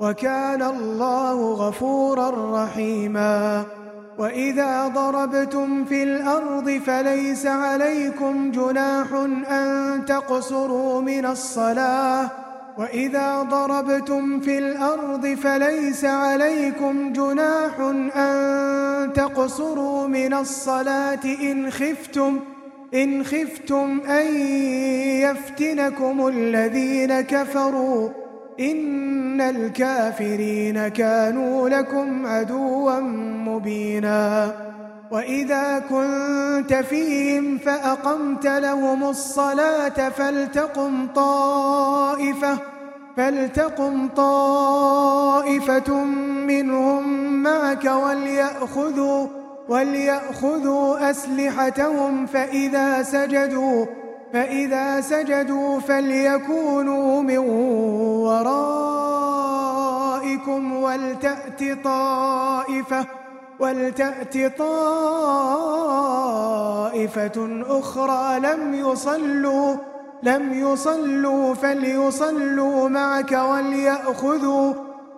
وكان 0.00 0.62
الله 0.62 1.52
غفورا 1.52 2.64
رحيما. 2.64 3.64
وإذا 4.18 4.88
ضربتم 4.88 5.84
في 5.84 6.02
الأرض 6.02 6.80
فليس 6.86 7.46
عليكم 7.46 8.50
جناح 8.50 9.12
أن 9.50 10.04
تقصروا 10.06 11.00
من 11.00 11.26
الصلاة. 11.26 12.30
وإذا 12.78 13.42
ضربتم 13.42 14.40
في 14.40 14.58
الأرض 14.58 15.26
فليس 15.26 16.04
عليكم 16.04 17.12
جناح 17.12 17.80
أن 18.16 19.12
تقصروا 19.12 20.06
من 20.06 20.34
الصلاة. 20.34 21.24
إن 21.24 21.70
خفتم 21.70 22.40
إن 22.94 23.24
خفتم 23.24 24.00
أن 24.08 24.26
يفتنكم 25.20 26.26
الذين 26.26 27.20
كفروا. 27.20 28.19
إن 28.60 29.40
الكافرين 29.40 30.88
كانوا 30.88 31.68
لكم 31.68 32.26
عدوا 32.26 33.00
مبينا. 33.46 34.52
وإذا 35.10 35.78
كنت 35.78 36.74
فيهم 36.74 37.58
فأقمت 37.58 38.46
لهم 38.46 39.04
الصلاة 39.04 40.08
فلتقم 40.08 41.06
طائفة 41.06 42.58
فلتقم 43.16 44.08
طائفة 44.08 45.94
منهم 46.46 47.32
معك 47.42 47.84
وليأخذوا 47.84 49.26
وليأخذوا 49.68 51.10
أسلحتهم 51.10 52.26
فإذا 52.26 53.02
سجدوا 53.02 53.86
فإذا 54.32 55.00
سجدوا 55.00 55.80
فليكونوا 55.80 57.22
من 57.22 57.38
ورائكم 60.28 60.72
ولتأت 60.82 61.84
طائفة 61.84 63.06
ولتأت 63.60 64.58
طائفة 64.58 65.22
أخرى 67.68 68.40
لم 68.40 68.74
يصلوا 68.74 69.76
لم 70.22 70.52
يصلوا 70.52 71.54
فليصلوا 71.54 72.88
معك 72.88 73.32
وليأخذوا 73.32 74.72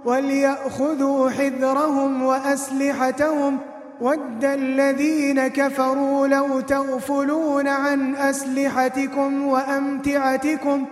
وليأخذوا 0.05 1.31
حذرهم 1.31 2.23
وأسلحتهم 2.23 3.59
ود 4.03 4.45
الذين 4.45 5.49
كفروا 5.49 6.27
لو 6.27 6.61
تغفلون 6.61 7.69
عن 7.69 8.17
أسلحتكم 8.17 9.47
وأمتعتكم 9.47 10.85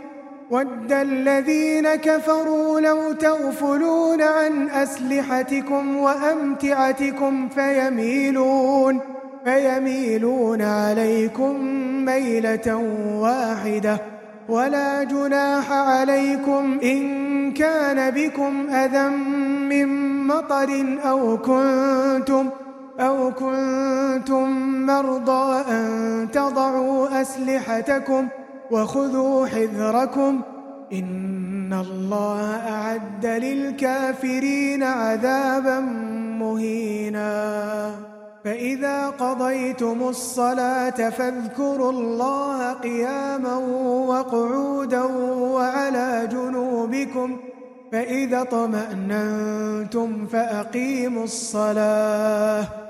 ود 0.51 0.93
الذين 0.93 1.95
كفروا 1.95 2.81
لو 2.81 3.13
تغفلون 3.13 4.23
عن 4.23 4.69
أسلحتكم 4.69 5.97
وأمتعتكم 5.97 7.49
فيميلون 7.49 9.01
فيميلون 9.45 10.63
عليكم 10.63 11.65
ميلة 12.05 12.77
واحدة 13.21 13.99
ولا 14.49 15.05
جناح 15.05 15.73
عليكم 15.73 16.79
إن 16.83 17.53
كان 17.53 18.11
بكم 18.11 18.71
أذى 18.71 19.09
من 19.69 19.87
مطر 20.27 20.99
أو 21.05 21.39
كنتم 21.39 22.51
أو 23.01 23.31
كنتم 23.31 24.47
مرضى 24.87 25.65
أن 25.71 26.29
تضعوا 26.33 27.21
أسلحتكم 27.23 28.29
وخذوا 28.71 29.47
حذركم 29.47 30.41
إن 30.93 31.73
الله 31.73 32.57
أعد 32.69 33.27
للكافرين 33.27 34.83
عذابا 34.83 35.81
مهينا. 36.41 37.91
فإذا 38.45 39.09
قضيتم 39.09 40.09
الصلاة 40.09 41.11
فاذكروا 41.11 41.93
الله 41.93 42.73
قياما 42.73 43.57
وقعودا 44.07 45.03
وعلى 45.55 46.29
جنوبكم 46.33 47.37
فإذا 47.93 48.43
طمأننتم 48.43 50.27
فأقيموا 50.27 51.25
الصلاة. 51.25 52.90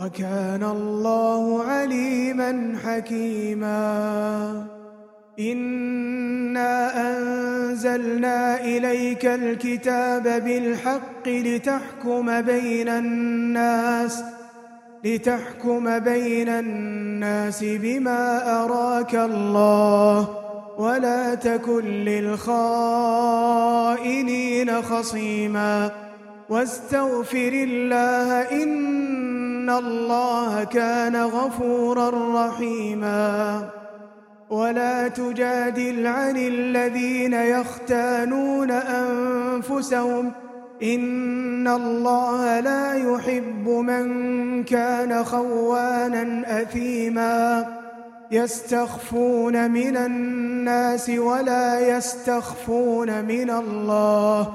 وكان 0.00 0.62
الله 0.64 1.62
عليما 1.64 2.74
حكيما. 2.84 4.66
إنا 5.40 6.72
أنزلنا 7.10 8.60
إليك 8.60 9.26
الكتاب 9.26 10.22
بالحق 10.22 11.28
لتحكم 11.28 12.40
بين 12.40 12.88
الناس 12.88 14.22
لتحكم 15.04 15.98
بين 15.98 16.48
الناس 16.48 17.64
بما 17.64 18.54
أراك 18.64 19.14
الله 19.14 20.28
ولا 20.78 21.34
تكن 21.34 21.84
للخائنين 21.84 22.72
خصيما. 24.82 26.09
واستغفر 26.50 27.52
الله 27.52 28.62
إن 28.62 29.70
الله 29.70 30.64
كان 30.64 31.16
غفورا 31.16 32.10
رحيما. 32.46 33.68
ولا 34.50 35.08
تجادل 35.08 36.06
عن 36.06 36.36
الذين 36.36 37.32
يختانون 37.32 38.70
أنفسهم. 38.70 40.32
إن 40.82 41.68
الله 41.68 42.60
لا 42.60 42.94
يحب 42.94 43.68
من 43.68 44.64
كان 44.64 45.24
خوانا 45.24 46.44
أثيما. 46.62 47.66
يستخفون 48.30 49.70
من 49.70 49.96
الناس 49.96 51.10
ولا 51.10 51.96
يستخفون 51.96 53.24
من 53.24 53.50
الله. 53.50 54.54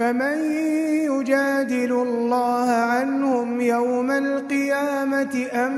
فمن 0.00 0.52
يجادل 1.04 1.92
الله 1.92 2.70
عنهم 2.70 3.60
يوم 3.60 4.10
القيامة 4.10 5.46
أم 5.52 5.72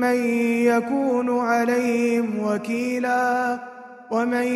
من 0.00 0.16
يكون 0.66 1.38
عليهم 1.38 2.44
وكيلا 2.44 3.58
ومن 4.10 4.46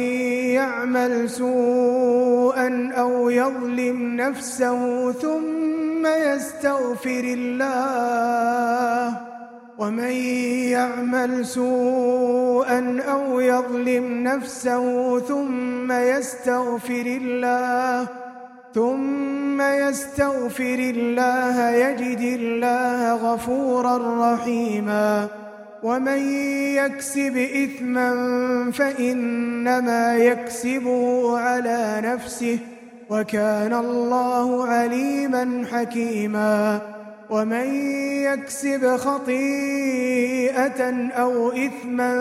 يعمل 0.58 1.30
سوءا 1.30 2.92
أو 2.96 3.30
يظلم 3.30 4.16
نفسه 4.16 5.12
ثم 5.12 6.06
يستغفر 6.06 7.24
الله 7.38 9.18
ومن 9.78 10.12
يعمل 10.74 11.46
سوءا 11.46 13.02
أو 13.08 13.40
يظلم 13.40 14.22
نفسه 14.22 15.18
ثم 15.20 15.92
يستغفر 15.92 17.18
الله 17.22 18.25
ثم 18.76 19.60
يستغفر 19.60 20.78
الله 20.78 21.70
يجد 21.70 22.20
الله 22.20 23.14
غفورا 23.14 23.96
رحيما 24.34 25.28
ومن 25.82 26.18
يكسب 26.76 27.36
إثما 27.36 28.10
فإنما 28.72 30.16
يكسبه 30.16 31.38
على 31.38 32.02
نفسه 32.04 32.58
وكان 33.10 33.74
الله 33.74 34.66
عليما 34.66 35.64
حكيما 35.72 36.80
ومن 37.30 37.74
يكسب 38.24 38.96
خطيئة 38.96 40.82
أو 41.12 41.52
إثما 41.52 42.12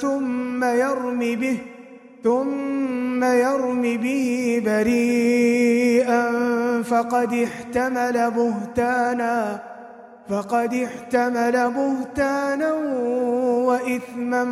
ثم 0.00 0.64
يرم 0.64 1.18
به 1.18 1.58
ثم 2.24 3.24
يرم 3.24 3.82
به 3.82 4.62
بريئا 4.64 6.32
فقد 6.82 7.32
احتمل 7.32 8.30
بهتانا 8.30 9.62
فقد 10.28 10.74
احتمل 10.74 11.70
بهتانا 11.70 12.72
وإثما 13.66 14.44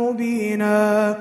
مبينا. 0.00 1.16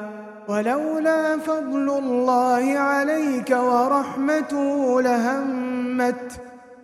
ولولا 0.48 1.38
فضل 1.38 1.90
الله 1.98 2.80
عليك 2.80 3.50
ورحمته 3.50 5.02
لهمت 5.02 6.32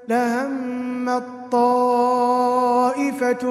لهمت 0.10 1.24
طائفة 1.52 3.48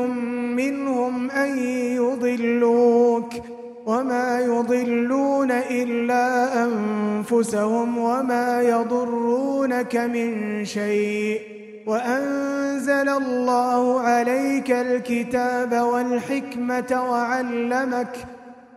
منهم 0.57 1.31
أن 1.31 1.59
يضلوك. 1.97 3.60
وما 3.87 4.41
يضلون 4.41 5.51
إلا 5.51 6.65
أنفسهم 6.65 7.99
وما 7.99 8.63
يضرونك 8.63 9.97
من 9.97 10.65
شيء 10.65 11.41
وأنزل 11.87 13.09
الله 13.09 14.01
عليك 14.01 14.71
الكتاب 14.71 15.73
والحكمة 15.73 17.11
وعلمك 17.11 18.17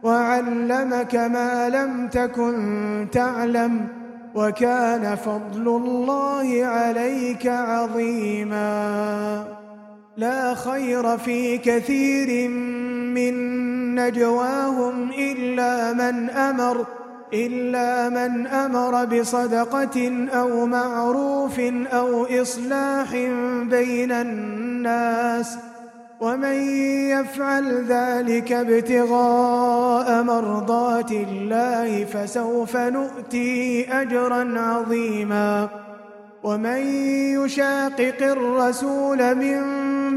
وعلمك 0.04 1.16
ما 1.16 1.70
لم 1.70 2.08
تكن 2.08 3.08
تعلم 3.12 3.88
وكان 4.36 5.16
فضل 5.16 5.68
الله 5.68 6.66
عليك 6.66 7.47
عظيما 7.47 8.74
لا 10.18 10.56
خير 10.56 11.18
في 11.18 11.58
كثير 11.58 12.49
من 12.49 12.93
نجواهم 13.95 15.11
إلا 15.11 15.93
من 15.93 16.30
أمر 16.30 16.86
إلا 17.34 18.09
من 18.09 18.47
أمر 18.47 19.05
بصدقة 19.05 20.28
أو 20.34 20.66
معروف 20.66 21.59
أو 21.93 22.26
إصلاح 22.41 23.16
بين 23.70 24.11
الناس. 24.11 25.57
ومن 26.20 26.53
يفعل 27.09 27.86
ذلك 27.89 28.51
ابتغاء 28.51 30.24
مرضات 30.24 31.11
الله 31.11 32.05
فسوف 32.05 32.78
نؤتيه 32.78 34.01
أجرا 34.01 34.59
عظيما. 34.59 35.70
ومن 36.43 36.78
يشاقق 37.43 38.22
الرسول 38.22 39.36
من 39.36 39.61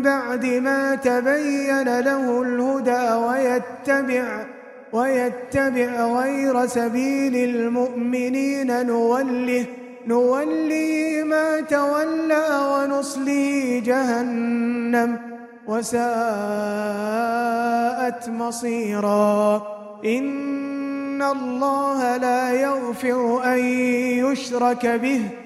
بعد 0.03 0.47
ما 0.47 0.95
تبين 0.95 2.01
له 2.01 2.43
الهدى 2.43 3.15
ويتبع 3.15 4.47
ويتبع 4.93 6.21
غير 6.21 6.67
سبيل 6.67 7.37
المؤمنين. 7.37 8.87
نوله 8.87 9.65
نولي 10.07 11.23
ما 11.23 11.61
تولى 11.61 12.47
ونصلي 12.73 13.81
جهنم 13.81 15.19
وساءت 15.67 16.03
مصيرا. 18.29 19.63
إن 20.05 21.23
الله 21.23 22.17
لا 22.17 22.53
يغفر 22.53 23.45
أن 23.45 23.59
يشرك 24.25 24.87
به. 24.87 25.46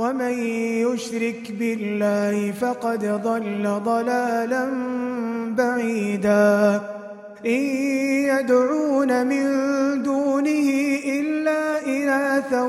ومن 0.00 0.34
يشرك 0.88 1.52
بالله 1.58 2.52
فقد 2.52 3.20
ضل 3.24 3.80
ضلالا 3.84 4.64
بعيدا. 5.56 6.80
إن 7.46 7.62
يدعون 8.32 9.26
من 9.26 9.44
دونه 10.02 10.70
إلا 11.04 11.86
إناثا 11.86 12.62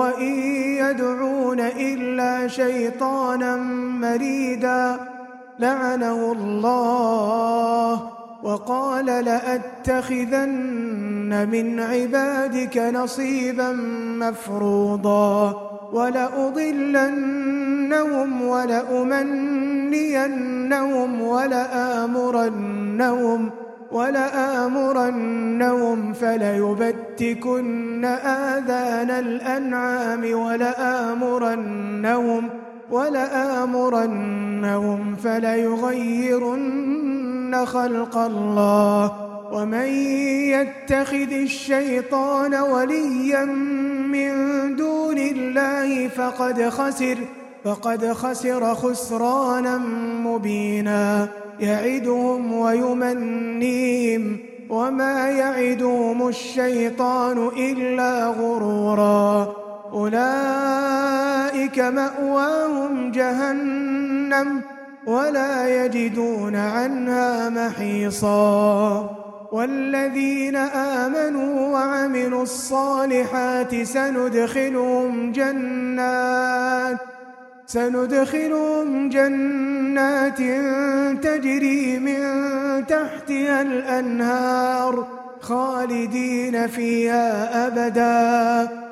وإن 0.00 0.34
يدعون 0.82 1.60
إلا 1.60 2.48
شيطانا 2.48 3.56
مريدا. 4.00 4.96
لعنه 5.58 6.32
الله 6.32 8.11
وقال 8.42 9.06
لأتخذن 9.06 10.52
من 11.52 11.80
عبادك 11.80 12.78
نصيبا 12.78 13.72
مفروضا 14.18 15.52
ولأضلنهم 15.92 17.22
ولأمنينهم 18.42 19.62
ولآمرنهم 21.22 22.72
ولآمرنهم 23.92 25.32
فليبتكن 26.12 28.04
آذان 28.24 29.10
الأنعام 29.10 30.34
ولآمرنهم 30.34 31.82
فليغيرن 35.16 36.82
خلق 37.66 38.16
الله 38.16 39.12
ومن 39.52 39.86
يتخذ 40.54 41.32
الشيطان 41.32 42.54
وليا 42.54 43.44
من 43.44 44.32
دون 44.76 45.18
الله 45.18 46.08
فقد 46.08 46.68
خسر 46.68 47.18
فقد 47.64 48.12
خسر 48.12 48.74
خسرانا 48.74 49.78
مبينا 50.24 51.28
يعدهم 51.60 52.52
ويمنيهم 52.52 54.38
وما 54.70 55.30
يعدهم 55.30 56.28
الشيطان 56.28 57.48
إلا 57.56 58.26
غرورا 58.26 59.61
أولئك 59.92 61.78
مأواهم 61.78 63.10
جهنم 63.10 64.60
ولا 65.06 65.84
يجدون 65.84 66.56
عنها 66.56 67.48
محيصا. 67.48 69.10
والذين 69.52 70.56
آمنوا 70.56 71.68
وعملوا 71.68 72.42
الصالحات 72.42 73.82
سندخلهم 73.82 75.32
جنات 75.32 76.96
سندخلهم 77.66 79.08
جنات 79.08 80.38
تجري 81.22 81.98
من 81.98 82.22
تحتها 82.86 83.62
الأنهار 83.62 85.06
خالدين 85.40 86.66
فيها 86.66 87.66
أبدا. 87.66 88.91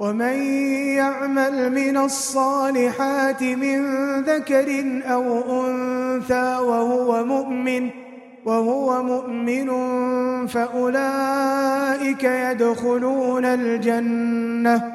ومن 0.00 0.42
يعمل 0.96 1.72
من 1.72 1.96
الصالحات 1.96 3.42
من 3.42 3.80
ذكر 4.22 4.84
أو 5.04 5.24
أنثى 5.64 6.58
وهو 6.62 7.24
مؤمن 7.24 7.90
وهو 8.44 9.02
مؤمن 9.02 9.68
فأولئك 10.46 12.24
يدخلون 12.24 13.44
الجنة 13.44 14.92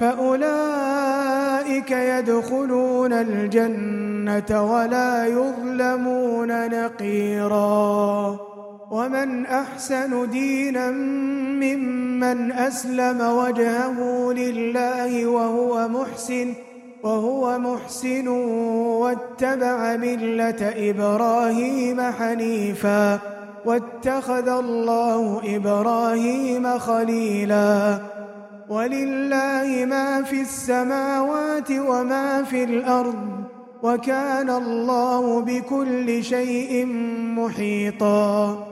فأولئك 0.00 1.90
يدخلون 1.90 3.12
الجنة 3.12 4.72
ولا 4.72 5.26
يظلمون 5.26 6.68
نقيرا. 6.68 8.51
ومن 8.92 9.46
أحسن 9.46 10.30
دينا 10.30 10.90
ممن 11.64 12.52
أسلم 12.52 13.20
وجهه 13.20 14.32
لله 14.32 15.26
وهو 15.26 15.88
محسن 15.88 16.54
وهو 17.02 17.58
محسن 17.58 18.28
واتبع 18.28 19.96
ملة 19.96 20.90
إبراهيم 20.90 22.00
حنيفا 22.00 23.18
واتخذ 23.64 24.48
الله 24.48 25.40
إبراهيم 25.56 26.78
خليلاً. 26.78 27.98
ولله 28.68 29.84
ما 29.88 30.22
في 30.22 30.40
السماوات 30.40 31.70
وما 31.70 32.42
في 32.42 32.64
الأرض 32.64 33.28
وكان 33.82 34.50
الله 34.50 35.40
بكل 35.40 36.24
شيء 36.24 36.86
محيطا. 37.36 38.71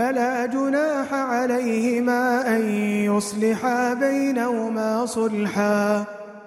فلا 0.00 0.46
جناح 0.46 1.14
عليهما 1.14 2.56
أن 2.56 2.68
يصلحا 3.04 3.94
بينهما 3.94 5.06
صلحا 5.06 6.04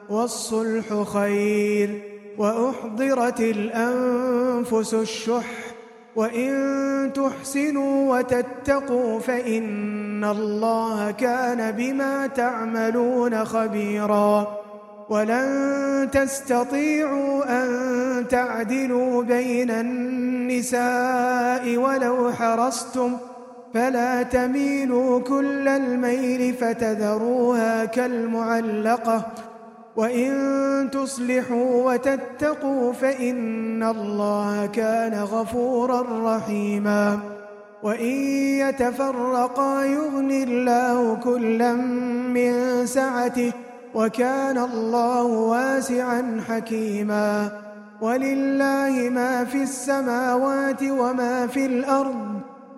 والصلح 0.09 1.03
خير 1.03 2.01
وأحضرت 2.37 3.39
الأنفس 3.39 4.93
الشح 4.93 5.45
وإن 6.15 7.11
تحسنوا 7.13 8.17
وتتقوا 8.17 9.19
فإن 9.19 10.23
الله 10.23 11.11
كان 11.11 11.71
بما 11.71 12.27
تعملون 12.27 13.45
خبيرا 13.45 14.57
ولن 15.09 16.09
تستطيعوا 16.11 17.63
أن 17.63 18.27
تعدلوا 18.27 19.23
بين 19.23 19.71
النساء 19.71 21.77
ولو 21.77 22.31
حرصتم 22.31 23.17
فلا 23.73 24.23
تميلوا 24.23 25.19
كل 25.19 25.67
الميل 25.67 26.53
فتذروها 26.53 27.85
كالمعلقة 27.85 29.25
وإن 29.95 30.89
تصلحوا 30.91 31.93
وتتقوا 31.93 32.93
فإن 32.93 33.83
الله 33.83 34.65
كان 34.65 35.13
غفورا 35.13 36.35
رحيما 36.35 37.19
وإن 37.83 38.15
يتفرقا 38.59 39.83
يغني 39.83 40.43
الله 40.43 41.15
كلا 41.15 41.73
من 42.33 42.85
سعته 42.85 43.51
وكان 43.95 44.57
الله 44.57 45.23
واسعا 45.23 46.41
حكيما 46.47 47.51
ولله 48.01 49.09
ما 49.09 49.45
في 49.45 49.63
السماوات 49.63 50.83
وما 50.83 51.47
في 51.47 51.65
الأرض 51.65 52.52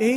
إن 0.00 0.16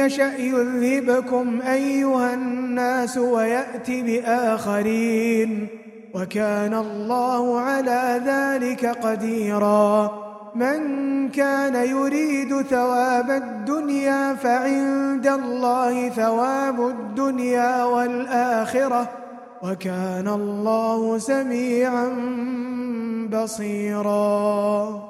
يشأ 0.00 0.36
يذهبكم 0.38 1.60
أيها 1.62 2.34
الناس 2.34 3.18
ويأت 3.18 3.90
بآخرين 3.90 5.66
وكان 6.14 6.74
الله 6.74 7.60
على 7.60 8.20
ذلك 8.26 8.86
قديرا 8.86 10.10
من 10.54 11.28
كان 11.28 11.74
يريد 11.74 12.62
ثواب 12.62 13.30
الدنيا 13.30 14.34
فعند 14.34 15.26
الله 15.26 16.08
ثواب 16.08 16.88
الدنيا 16.88 17.84
والآخرة 17.84 19.08
وكان 19.62 20.28
الله 20.28 21.18
سميعا 21.18 22.08
بصيراً 23.32 25.09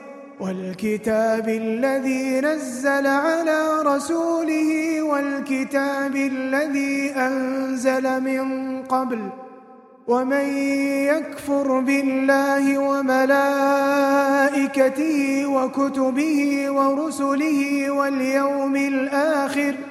والكتاب 0.41 1.49
الذي 1.49 2.41
نزل 2.41 3.07
على 3.07 3.81
رسوله 3.81 5.01
والكتاب 5.01 6.15
الذي 6.15 7.13
أنزل 7.15 8.21
من 8.21 8.47
قبل 8.83 9.29
ومن 10.07 10.45
يكفر 11.13 11.79
بالله 11.79 12.77
وملائكته 12.77 14.25
وكتبه 15.45 16.71
ورسله 16.71 17.91
واليوم 17.91 18.75
الآخر 18.75 19.75
ۖ 19.87 19.90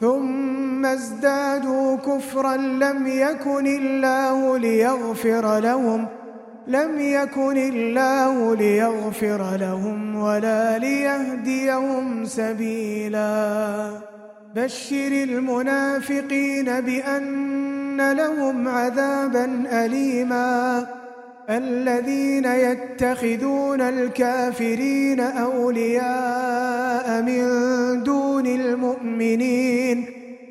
ثم 0.00 0.86
ازدادوا 0.86 1.96
كفرا 1.96 2.56
لم 2.56 3.06
يكن 3.06 3.66
الله 3.66 4.58
ليغفر 4.58 5.58
لهم 5.58 6.06
لم 6.66 7.00
يكن 7.00 7.56
الله 7.56 8.56
ليغفر 8.56 9.56
لهم 9.56 10.16
ولا 10.16 10.78
ليهديهم 10.78 12.24
سبيلا. 12.24 13.90
بشر 14.54 15.08
المنافقين 15.12 16.80
بأن 16.80 18.12
لهم 18.12 18.68
عذابا 18.68 19.64
أليما. 19.72 20.86
الذين 21.50 22.44
يتخذون 22.44 23.80
الكافرين 23.80 25.20
أولياء 25.20 27.22
من 27.22 27.42
دون 28.02 28.46
المؤمنين 28.46 30.06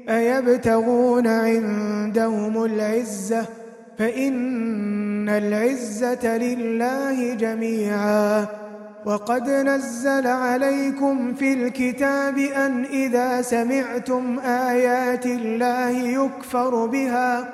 أيبتغون 0.10 1.28
عندهم 1.28 2.64
العزة؟ 2.64 3.46
فإن 3.98 5.30
العزة 5.30 6.38
لله 6.38 7.34
جميعا. 7.34 8.46
وقد 9.06 9.50
نزل 9.50 10.28
عليكم 10.28 11.34
في 11.34 11.54
الكتاب 11.54 12.38
أن 12.38 12.86
إذا 12.86 13.42
سمعتم 13.42 14.40
آيات 14.40 15.26
الله 15.26 15.90
يكفر 15.90 16.86
بها. 16.86 17.54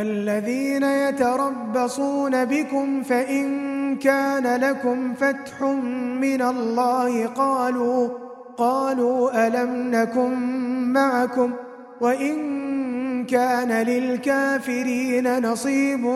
الذين 0.00 0.82
يتربصون 0.82 2.44
بكم 2.44 3.02
فإن 3.02 3.46
كان 3.96 4.60
لكم 4.60 5.14
فتح 5.14 5.62
من 6.20 6.42
الله 6.42 7.26
قالوا 7.26 8.08
قالوا 8.56 9.46
ألم 9.46 9.90
نكن 9.90 10.32
معكم 10.92 11.52
وإن 12.00 12.36
كان 13.24 13.72
للكافرين 13.72 15.46
نصيب 15.46 16.06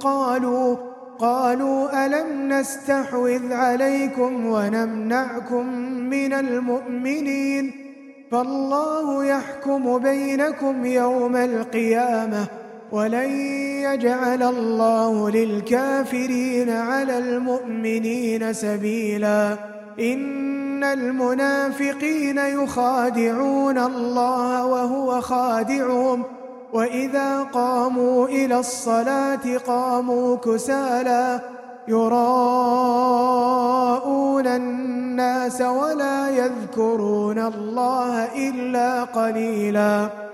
قالوا 0.00 0.76
قالوا 1.18 2.06
ألم 2.06 2.52
نستحوذ 2.52 3.52
عليكم 3.52 4.46
ونمنعكم 4.46 5.66
من 6.10 6.32
المؤمنين 6.32 7.72
فالله 8.32 9.24
يحكم 9.24 9.98
بينكم 9.98 10.86
يوم 10.86 11.36
القيامة 11.36 12.63
ولن 12.94 13.30
يجعل 13.82 14.42
الله 14.42 15.30
للكافرين 15.30 16.70
على 16.70 17.18
المؤمنين 17.18 18.52
سبيلا. 18.52 19.56
إن 20.00 20.84
المنافقين 20.84 22.38
يخادعون 22.38 23.78
الله 23.78 24.66
وهو 24.66 25.20
خادعهم. 25.20 26.22
وإذا 26.72 27.42
قاموا 27.42 28.28
إلى 28.28 28.58
الصلاة 28.58 29.58
قاموا 29.66 30.36
كسالا. 30.36 31.40
يراءون 31.88 32.26
الناس 34.46 35.60
ولا 35.60 36.30
يذكرون 36.30 37.38
الله 37.38 38.24
إلا 38.48 39.04
قليلاً. 39.04 40.33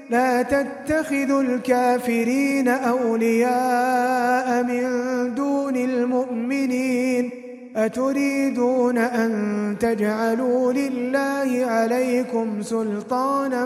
لا 0.11 0.41
تتخذوا 0.41 1.41
الكافرين 1.41 2.67
أولياء 2.67 4.63
من 4.63 4.85
دون 5.35 5.75
المؤمنين 5.75 7.29
أتريدون 7.75 8.97
أن 8.97 9.75
تجعلوا 9.79 10.73
لله 10.73 11.65
عليكم 11.65 12.61
سلطانا 12.61 13.65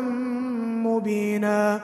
مبينا 0.83 1.79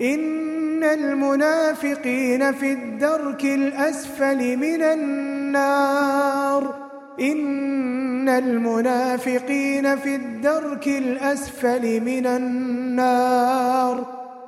إن 0.00 0.84
المنافقين 0.84 2.52
في 2.52 2.72
الدرك 2.72 3.44
الأسفل 3.44 4.56
من 4.56 4.82
النار 4.82 6.74
إن 7.20 8.28
المنافقين 8.28 9.96
في 9.96 10.14
الدرك 10.14 10.86
الأسفل 10.86 12.00
من 12.00 12.26
النار 12.26 14.06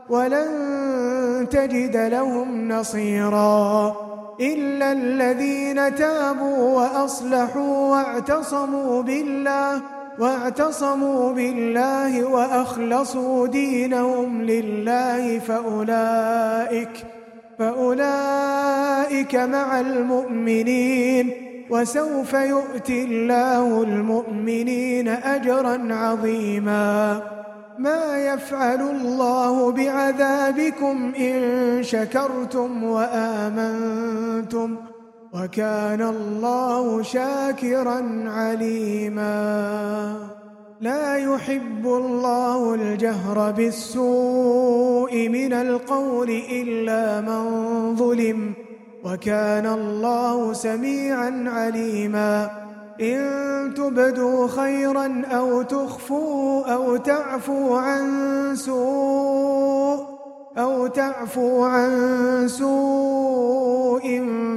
ولن 0.08 1.46
تجد 1.50 1.96
لهم 1.96 2.68
نصيرا 2.68 3.96
إلا 4.40 4.92
الذين 4.92 5.94
تابوا 5.94 6.58
وأصلحوا 6.58 7.90
واعتصموا 7.90 9.02
بالله 9.02 9.82
واعتصموا 10.18 11.32
بالله 11.32 12.24
وأخلصوا 12.24 13.46
دينهم 13.46 14.42
لله 14.42 15.38
فأولئك 15.38 17.04
فأولئك 17.58 19.34
مع 19.34 19.80
المؤمنين 19.80 21.45
وسوف 21.70 22.32
يؤتي 22.32 23.04
الله 23.04 23.82
المؤمنين 23.82 25.08
أجرا 25.08 25.94
عظيما. 25.94 27.22
ما 27.78 28.18
يفعل 28.18 28.80
الله 28.80 29.72
بعذابكم 29.72 31.12
إن 31.18 31.36
شكرتم 31.82 32.84
وآمنتم 32.84 34.76
وكان 35.34 36.02
الله 36.02 37.02
شاكرا 37.02 38.24
عليما. 38.26 39.36
لا 40.80 41.16
يحب 41.16 41.86
الله 41.86 42.74
الجهر 42.74 43.50
بالسوء 43.50 45.28
من 45.28 45.52
القول 45.52 46.30
إلا 46.30 47.20
من 47.20 47.42
ظلم 47.96 48.65
وكان 49.06 49.66
الله 49.66 50.52
سميعا 50.52 51.44
عليما. 51.46 52.50
إن 53.00 53.74
تبدوا 53.74 54.48
خيرا 54.48 55.22
أو 55.32 55.62
تخفوا 55.62 56.74
أو 56.74 56.96
تعفو 56.96 57.74
عن 57.76 58.04
سوء 58.56 59.98
أو 60.58 60.86
تعفو 60.86 61.64
عن 61.64 61.90
سوء 62.48 64.06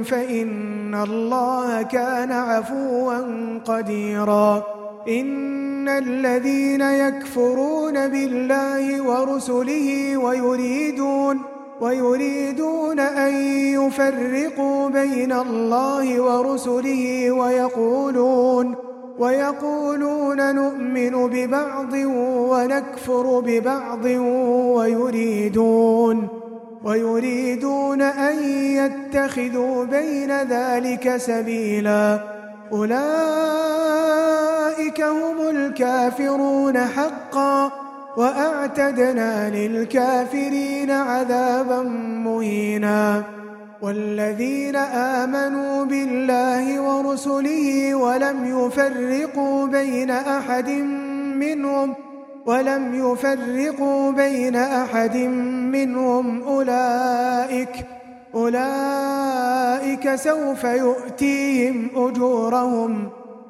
فإن 0.04 0.94
الله 0.94 1.82
كان 1.82 2.32
عفوا 2.32 3.18
قديرا. 3.64 4.64
إن 5.08 5.88
الذين 5.88 6.80
يكفرون 6.80 8.08
بالله 8.08 9.02
ورسله 9.02 10.16
ويريدون 10.16 11.59
ويريدون 11.80 13.00
أن 13.00 13.34
يفرقوا 13.74 14.88
بين 14.88 15.32
الله 15.32 16.20
ورسله 16.20 17.30
ويقولون 17.30 18.74
ويقولون 19.18 20.54
نؤمن 20.54 21.26
ببعض 21.26 21.92
ونكفر 22.50 23.40
ببعض 23.40 24.04
ويريدون 24.76 26.28
ويريدون 26.84 28.02
أن 28.02 28.42
يتخذوا 28.52 29.84
بين 29.84 30.42
ذلك 30.42 31.16
سبيلا 31.16 32.20
أولئك 32.72 33.00
هم 35.00 35.48
الكافرون 35.50 36.78
حقا 36.78 37.89
وأعتدنا 38.16 39.50
للكافرين 39.50 40.90
عذابا 40.90 41.82
مهينا 42.24 43.22
والذين 43.82 44.76
آمنوا 44.76 45.84
بالله 45.84 46.80
ورسله 46.80 47.94
ولم 47.94 48.66
يفرقوا 48.66 49.66
بين 49.66 50.10
أحد 50.10 50.70
منهم 51.36 51.94
ولم 52.46 52.94
يفرقوا 52.94 54.12
بين 54.12 54.56
أحد 54.56 55.16
منهم 55.72 56.42
أولئك 56.42 57.86
أولئك 58.34 60.14
سوف 60.14 60.64
يؤتيهم 60.64 61.90
أجورهم 61.96 63.10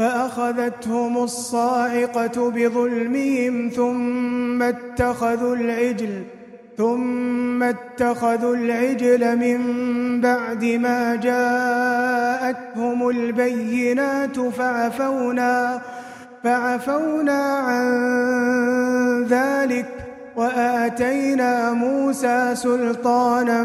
فأخذتهم 0.00 1.24
الصاعقة 1.24 2.50
بظلمهم 2.50 3.70
ثم 3.76 4.62
اتخذوا 4.62 5.56
العجل 5.56 6.22
ثم 6.76 7.62
اتخذوا 7.62 8.56
العجل 8.56 9.36
من 9.36 9.60
بعد 10.20 10.64
ما 10.64 11.16
جاءتهم 11.16 13.08
البينات 13.08 14.40
فعفونا 14.40 15.80
فعفونا 16.44 17.42
عن 17.42 17.86
ذلك 19.24 19.86
وآتينا 20.36 21.72
موسى 21.72 22.50
سلطانا 22.54 23.62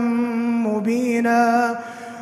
مبينا. 0.67 1.75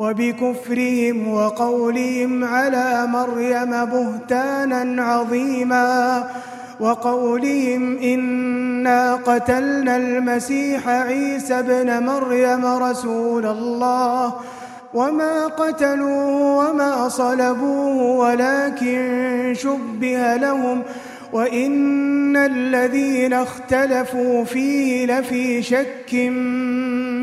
وبكفرهم 0.00 1.28
وقولهم 1.28 2.44
على 2.44 3.06
مريم 3.06 3.84
بهتانا 3.84 5.02
عظيما 5.02 6.24
وقولهم 6.80 7.98
إنا 7.98 9.14
قتلنا 9.14 9.96
المسيح 9.96 10.88
عيسى 10.88 11.62
بن 11.62 12.06
مريم 12.06 12.66
رسول 12.66 13.46
الله 13.46 14.34
وما 14.94 15.46
قتلوه 15.46 16.70
وما 16.70 17.08
صلبوه 17.08 18.16
ولكن 18.16 19.54
شبه 19.56 20.36
لهم 20.36 20.82
وإن 21.32 22.36
الذين 22.36 23.32
اختلفوا 23.32 24.44
فيه 24.44 25.06
لفي 25.06 25.62
شك 25.62 26.14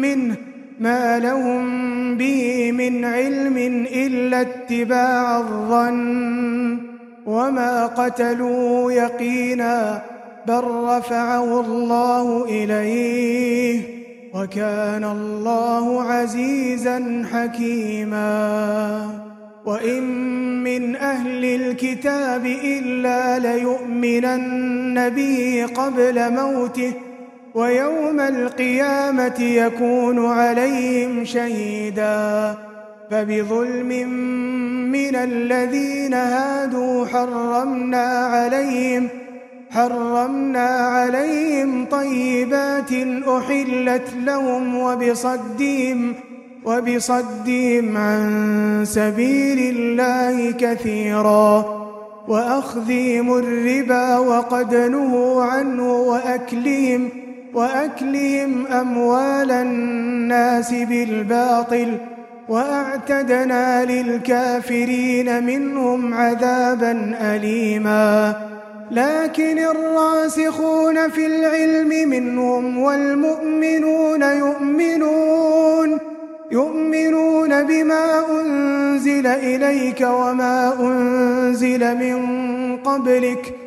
منه 0.02 0.47
ما 0.80 1.20
لهم 1.20 2.18
به 2.18 2.72
من 2.72 3.06
علم 3.06 3.58
إلا 3.94 4.42
اتباع 4.42 5.38
الظن 5.38 6.78
وما 7.26 7.86
قتلوا 7.86 8.92
يقينا 8.92 10.02
بل 10.48 10.64
رفعه 10.64 11.62
الله 11.62 12.46
إليه 12.46 13.82
وكان 14.34 15.04
الله 15.04 16.04
عزيزا 16.04 17.26
حكيما. 17.32 19.28
وإن 19.66 20.04
من 20.64 20.96
أهل 20.96 21.46
الكتاب 21.46 22.46
إلا 22.46 23.40
ليؤمنن 23.40 25.10
به 25.10 25.66
قبل 25.76 26.32
موته 26.34 26.94
ويوم 27.58 28.20
القيامة 28.20 29.40
يكون 29.40 30.26
عليهم 30.26 31.26
شهيدا 31.26 32.56
فبظلم 33.12 34.10
من 34.92 35.16
الذين 35.16 36.14
هادوا 36.14 37.06
حرمنا 37.06 38.26
عليهم 38.26 39.08
حرمنا 39.70 40.68
عليهم 40.68 41.86
طيبات 41.86 42.92
أحلت 43.28 44.08
لهم 44.24 44.78
وبصدهم 44.78 46.14
وبصدهم 46.66 47.98
عن 47.98 48.84
سبيل 48.88 49.76
الله 49.76 50.52
كثيرا 50.52 51.66
وأخذهم 52.28 53.34
الربا 53.34 54.18
وقد 54.18 54.76
نهوا 54.76 55.44
عنه 55.44 55.94
وأكلهم 55.94 57.27
وأكلهم 57.58 58.68
أموال 58.68 59.52
الناس 59.52 60.74
بالباطل 60.74 61.98
وأعتدنا 62.50 63.86
للكافرين 63.86 65.44
منهم 65.44 66.14
عذابا 66.14 67.16
أليما. 67.22 68.36
لكن 68.92 69.60
الراسخون 69.60 71.10
في 71.10 71.28
العلم 71.28 72.10
منهم 72.10 72.78
والمؤمنون 72.78 74.22
يؤمنون 74.22 75.98
يؤمنون 76.52 77.64
بما 77.64 78.24
أنزل 78.42 79.28
إليك 79.28 80.02
وما 80.02 80.74
أنزل 80.80 81.98
من 81.98 82.18
قبلك 82.78 83.67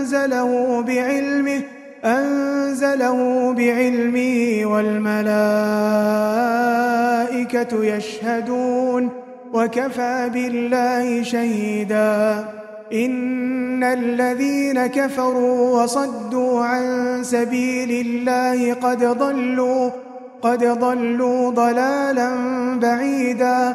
أنزله 0.00 0.80
بعلمه 0.80 1.60
أنزله 2.04 3.52
بعلمه 3.52 4.60
والملائكة 4.64 5.32
يشهدون 7.84 9.08
وكفى 9.52 10.30
بالله 10.34 11.22
شهيدا. 11.22 12.44
إن 12.92 13.84
الذين 13.84 14.86
كفروا 14.86 15.82
وصدوا 15.82 16.64
عن 16.64 16.84
سبيل 17.22 18.06
الله 18.06 18.74
قد 18.74 19.04
ضلوا 19.04 19.90
قد 20.42 20.64
ضلوا 20.64 21.50
ضلالا 21.50 22.30
بعيدا. 22.80 23.74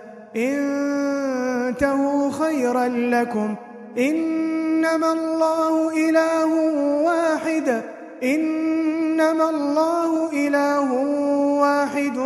انتهوا 0.35 2.31
خيرا 2.31 2.87
لكم. 2.87 3.55
إنما 3.97 5.13
الله 5.13 6.09
إله 6.09 6.55
واحد. 7.03 7.81
إنما 8.23 9.49
الله 9.49 10.31
إله 10.47 10.91
واحد. 11.61 12.19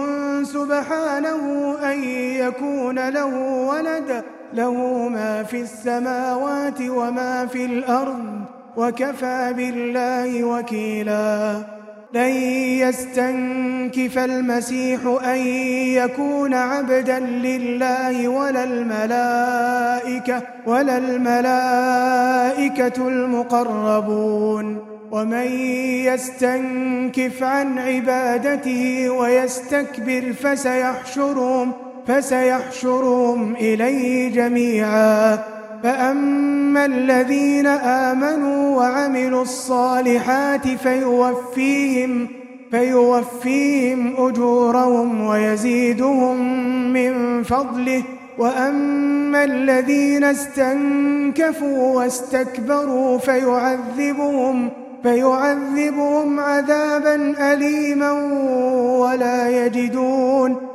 سبحانه 0.43 1.75
أن 1.83 2.03
يكون 2.13 3.09
له 3.09 3.35
ولد. 3.67 4.23
له 4.53 4.73
ما 5.09 5.43
في 5.43 5.61
السماوات 5.61 6.81
وما 6.81 7.45
في 7.45 7.65
الأرض. 7.65 8.41
وكفى 8.77 9.53
بالله 9.57 10.43
وكيلاً. 10.43 11.84
لن 12.13 12.29
يستنكف 12.79 14.17
المسيح 14.17 14.99
أن 15.25 15.37
يكون 15.87 16.53
عبدا 16.53 17.19
لله 17.19 18.27
ولا 18.27 18.63
الملائكة 18.63 20.41
ولا 20.65 20.97
الملائكة 20.97 22.27
المقربون. 23.07 24.95
ومن 25.11 25.47
يستنكف 26.05 27.43
عن 27.43 27.79
عبادته 27.79 29.09
ويستكبر 29.09 30.33
فسيحشرهم 30.33 31.71
فسيحشرهم 32.07 33.55
إليه 33.55 34.31
جميعا. 34.31 35.54
فأما 35.85 36.85
الذين 36.85 37.67
آمنوا 37.67 38.77
وعملوا 38.77 39.41
الصالحات 39.41 40.67
فيوفيهم 40.67 42.27
فيوفيهم 42.71 44.13
أجورهم 44.17 45.25
ويزيدهم 45.27 46.37
من 46.93 47.43
فضله 47.43 48.03
وأما 48.37 49.43
الذين 49.43 50.23
استنكفوا 50.23 51.95
واستكبروا 51.95 53.17
فيعذبهم 53.17 54.69
فيعذبهم 55.03 56.39
عذابا 56.39 57.15
أليما 57.53 58.11
ولا 58.99 59.65
يجدون 59.65 60.74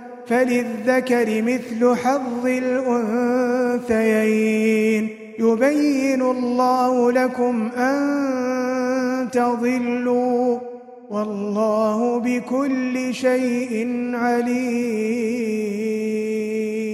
فللذكر 0.27 1.41
مثل 1.41 1.95
حظ 1.95 2.45
الأنثيين. 2.45 5.09
يبين 5.39 6.21
الله 6.21 7.11
لكم 7.11 7.69
أن 7.77 9.27
تضلوا. 9.31 10.59
والله 11.09 12.19
بكل 12.19 13.13
شيء 13.13 13.87
عليم. 14.13 16.90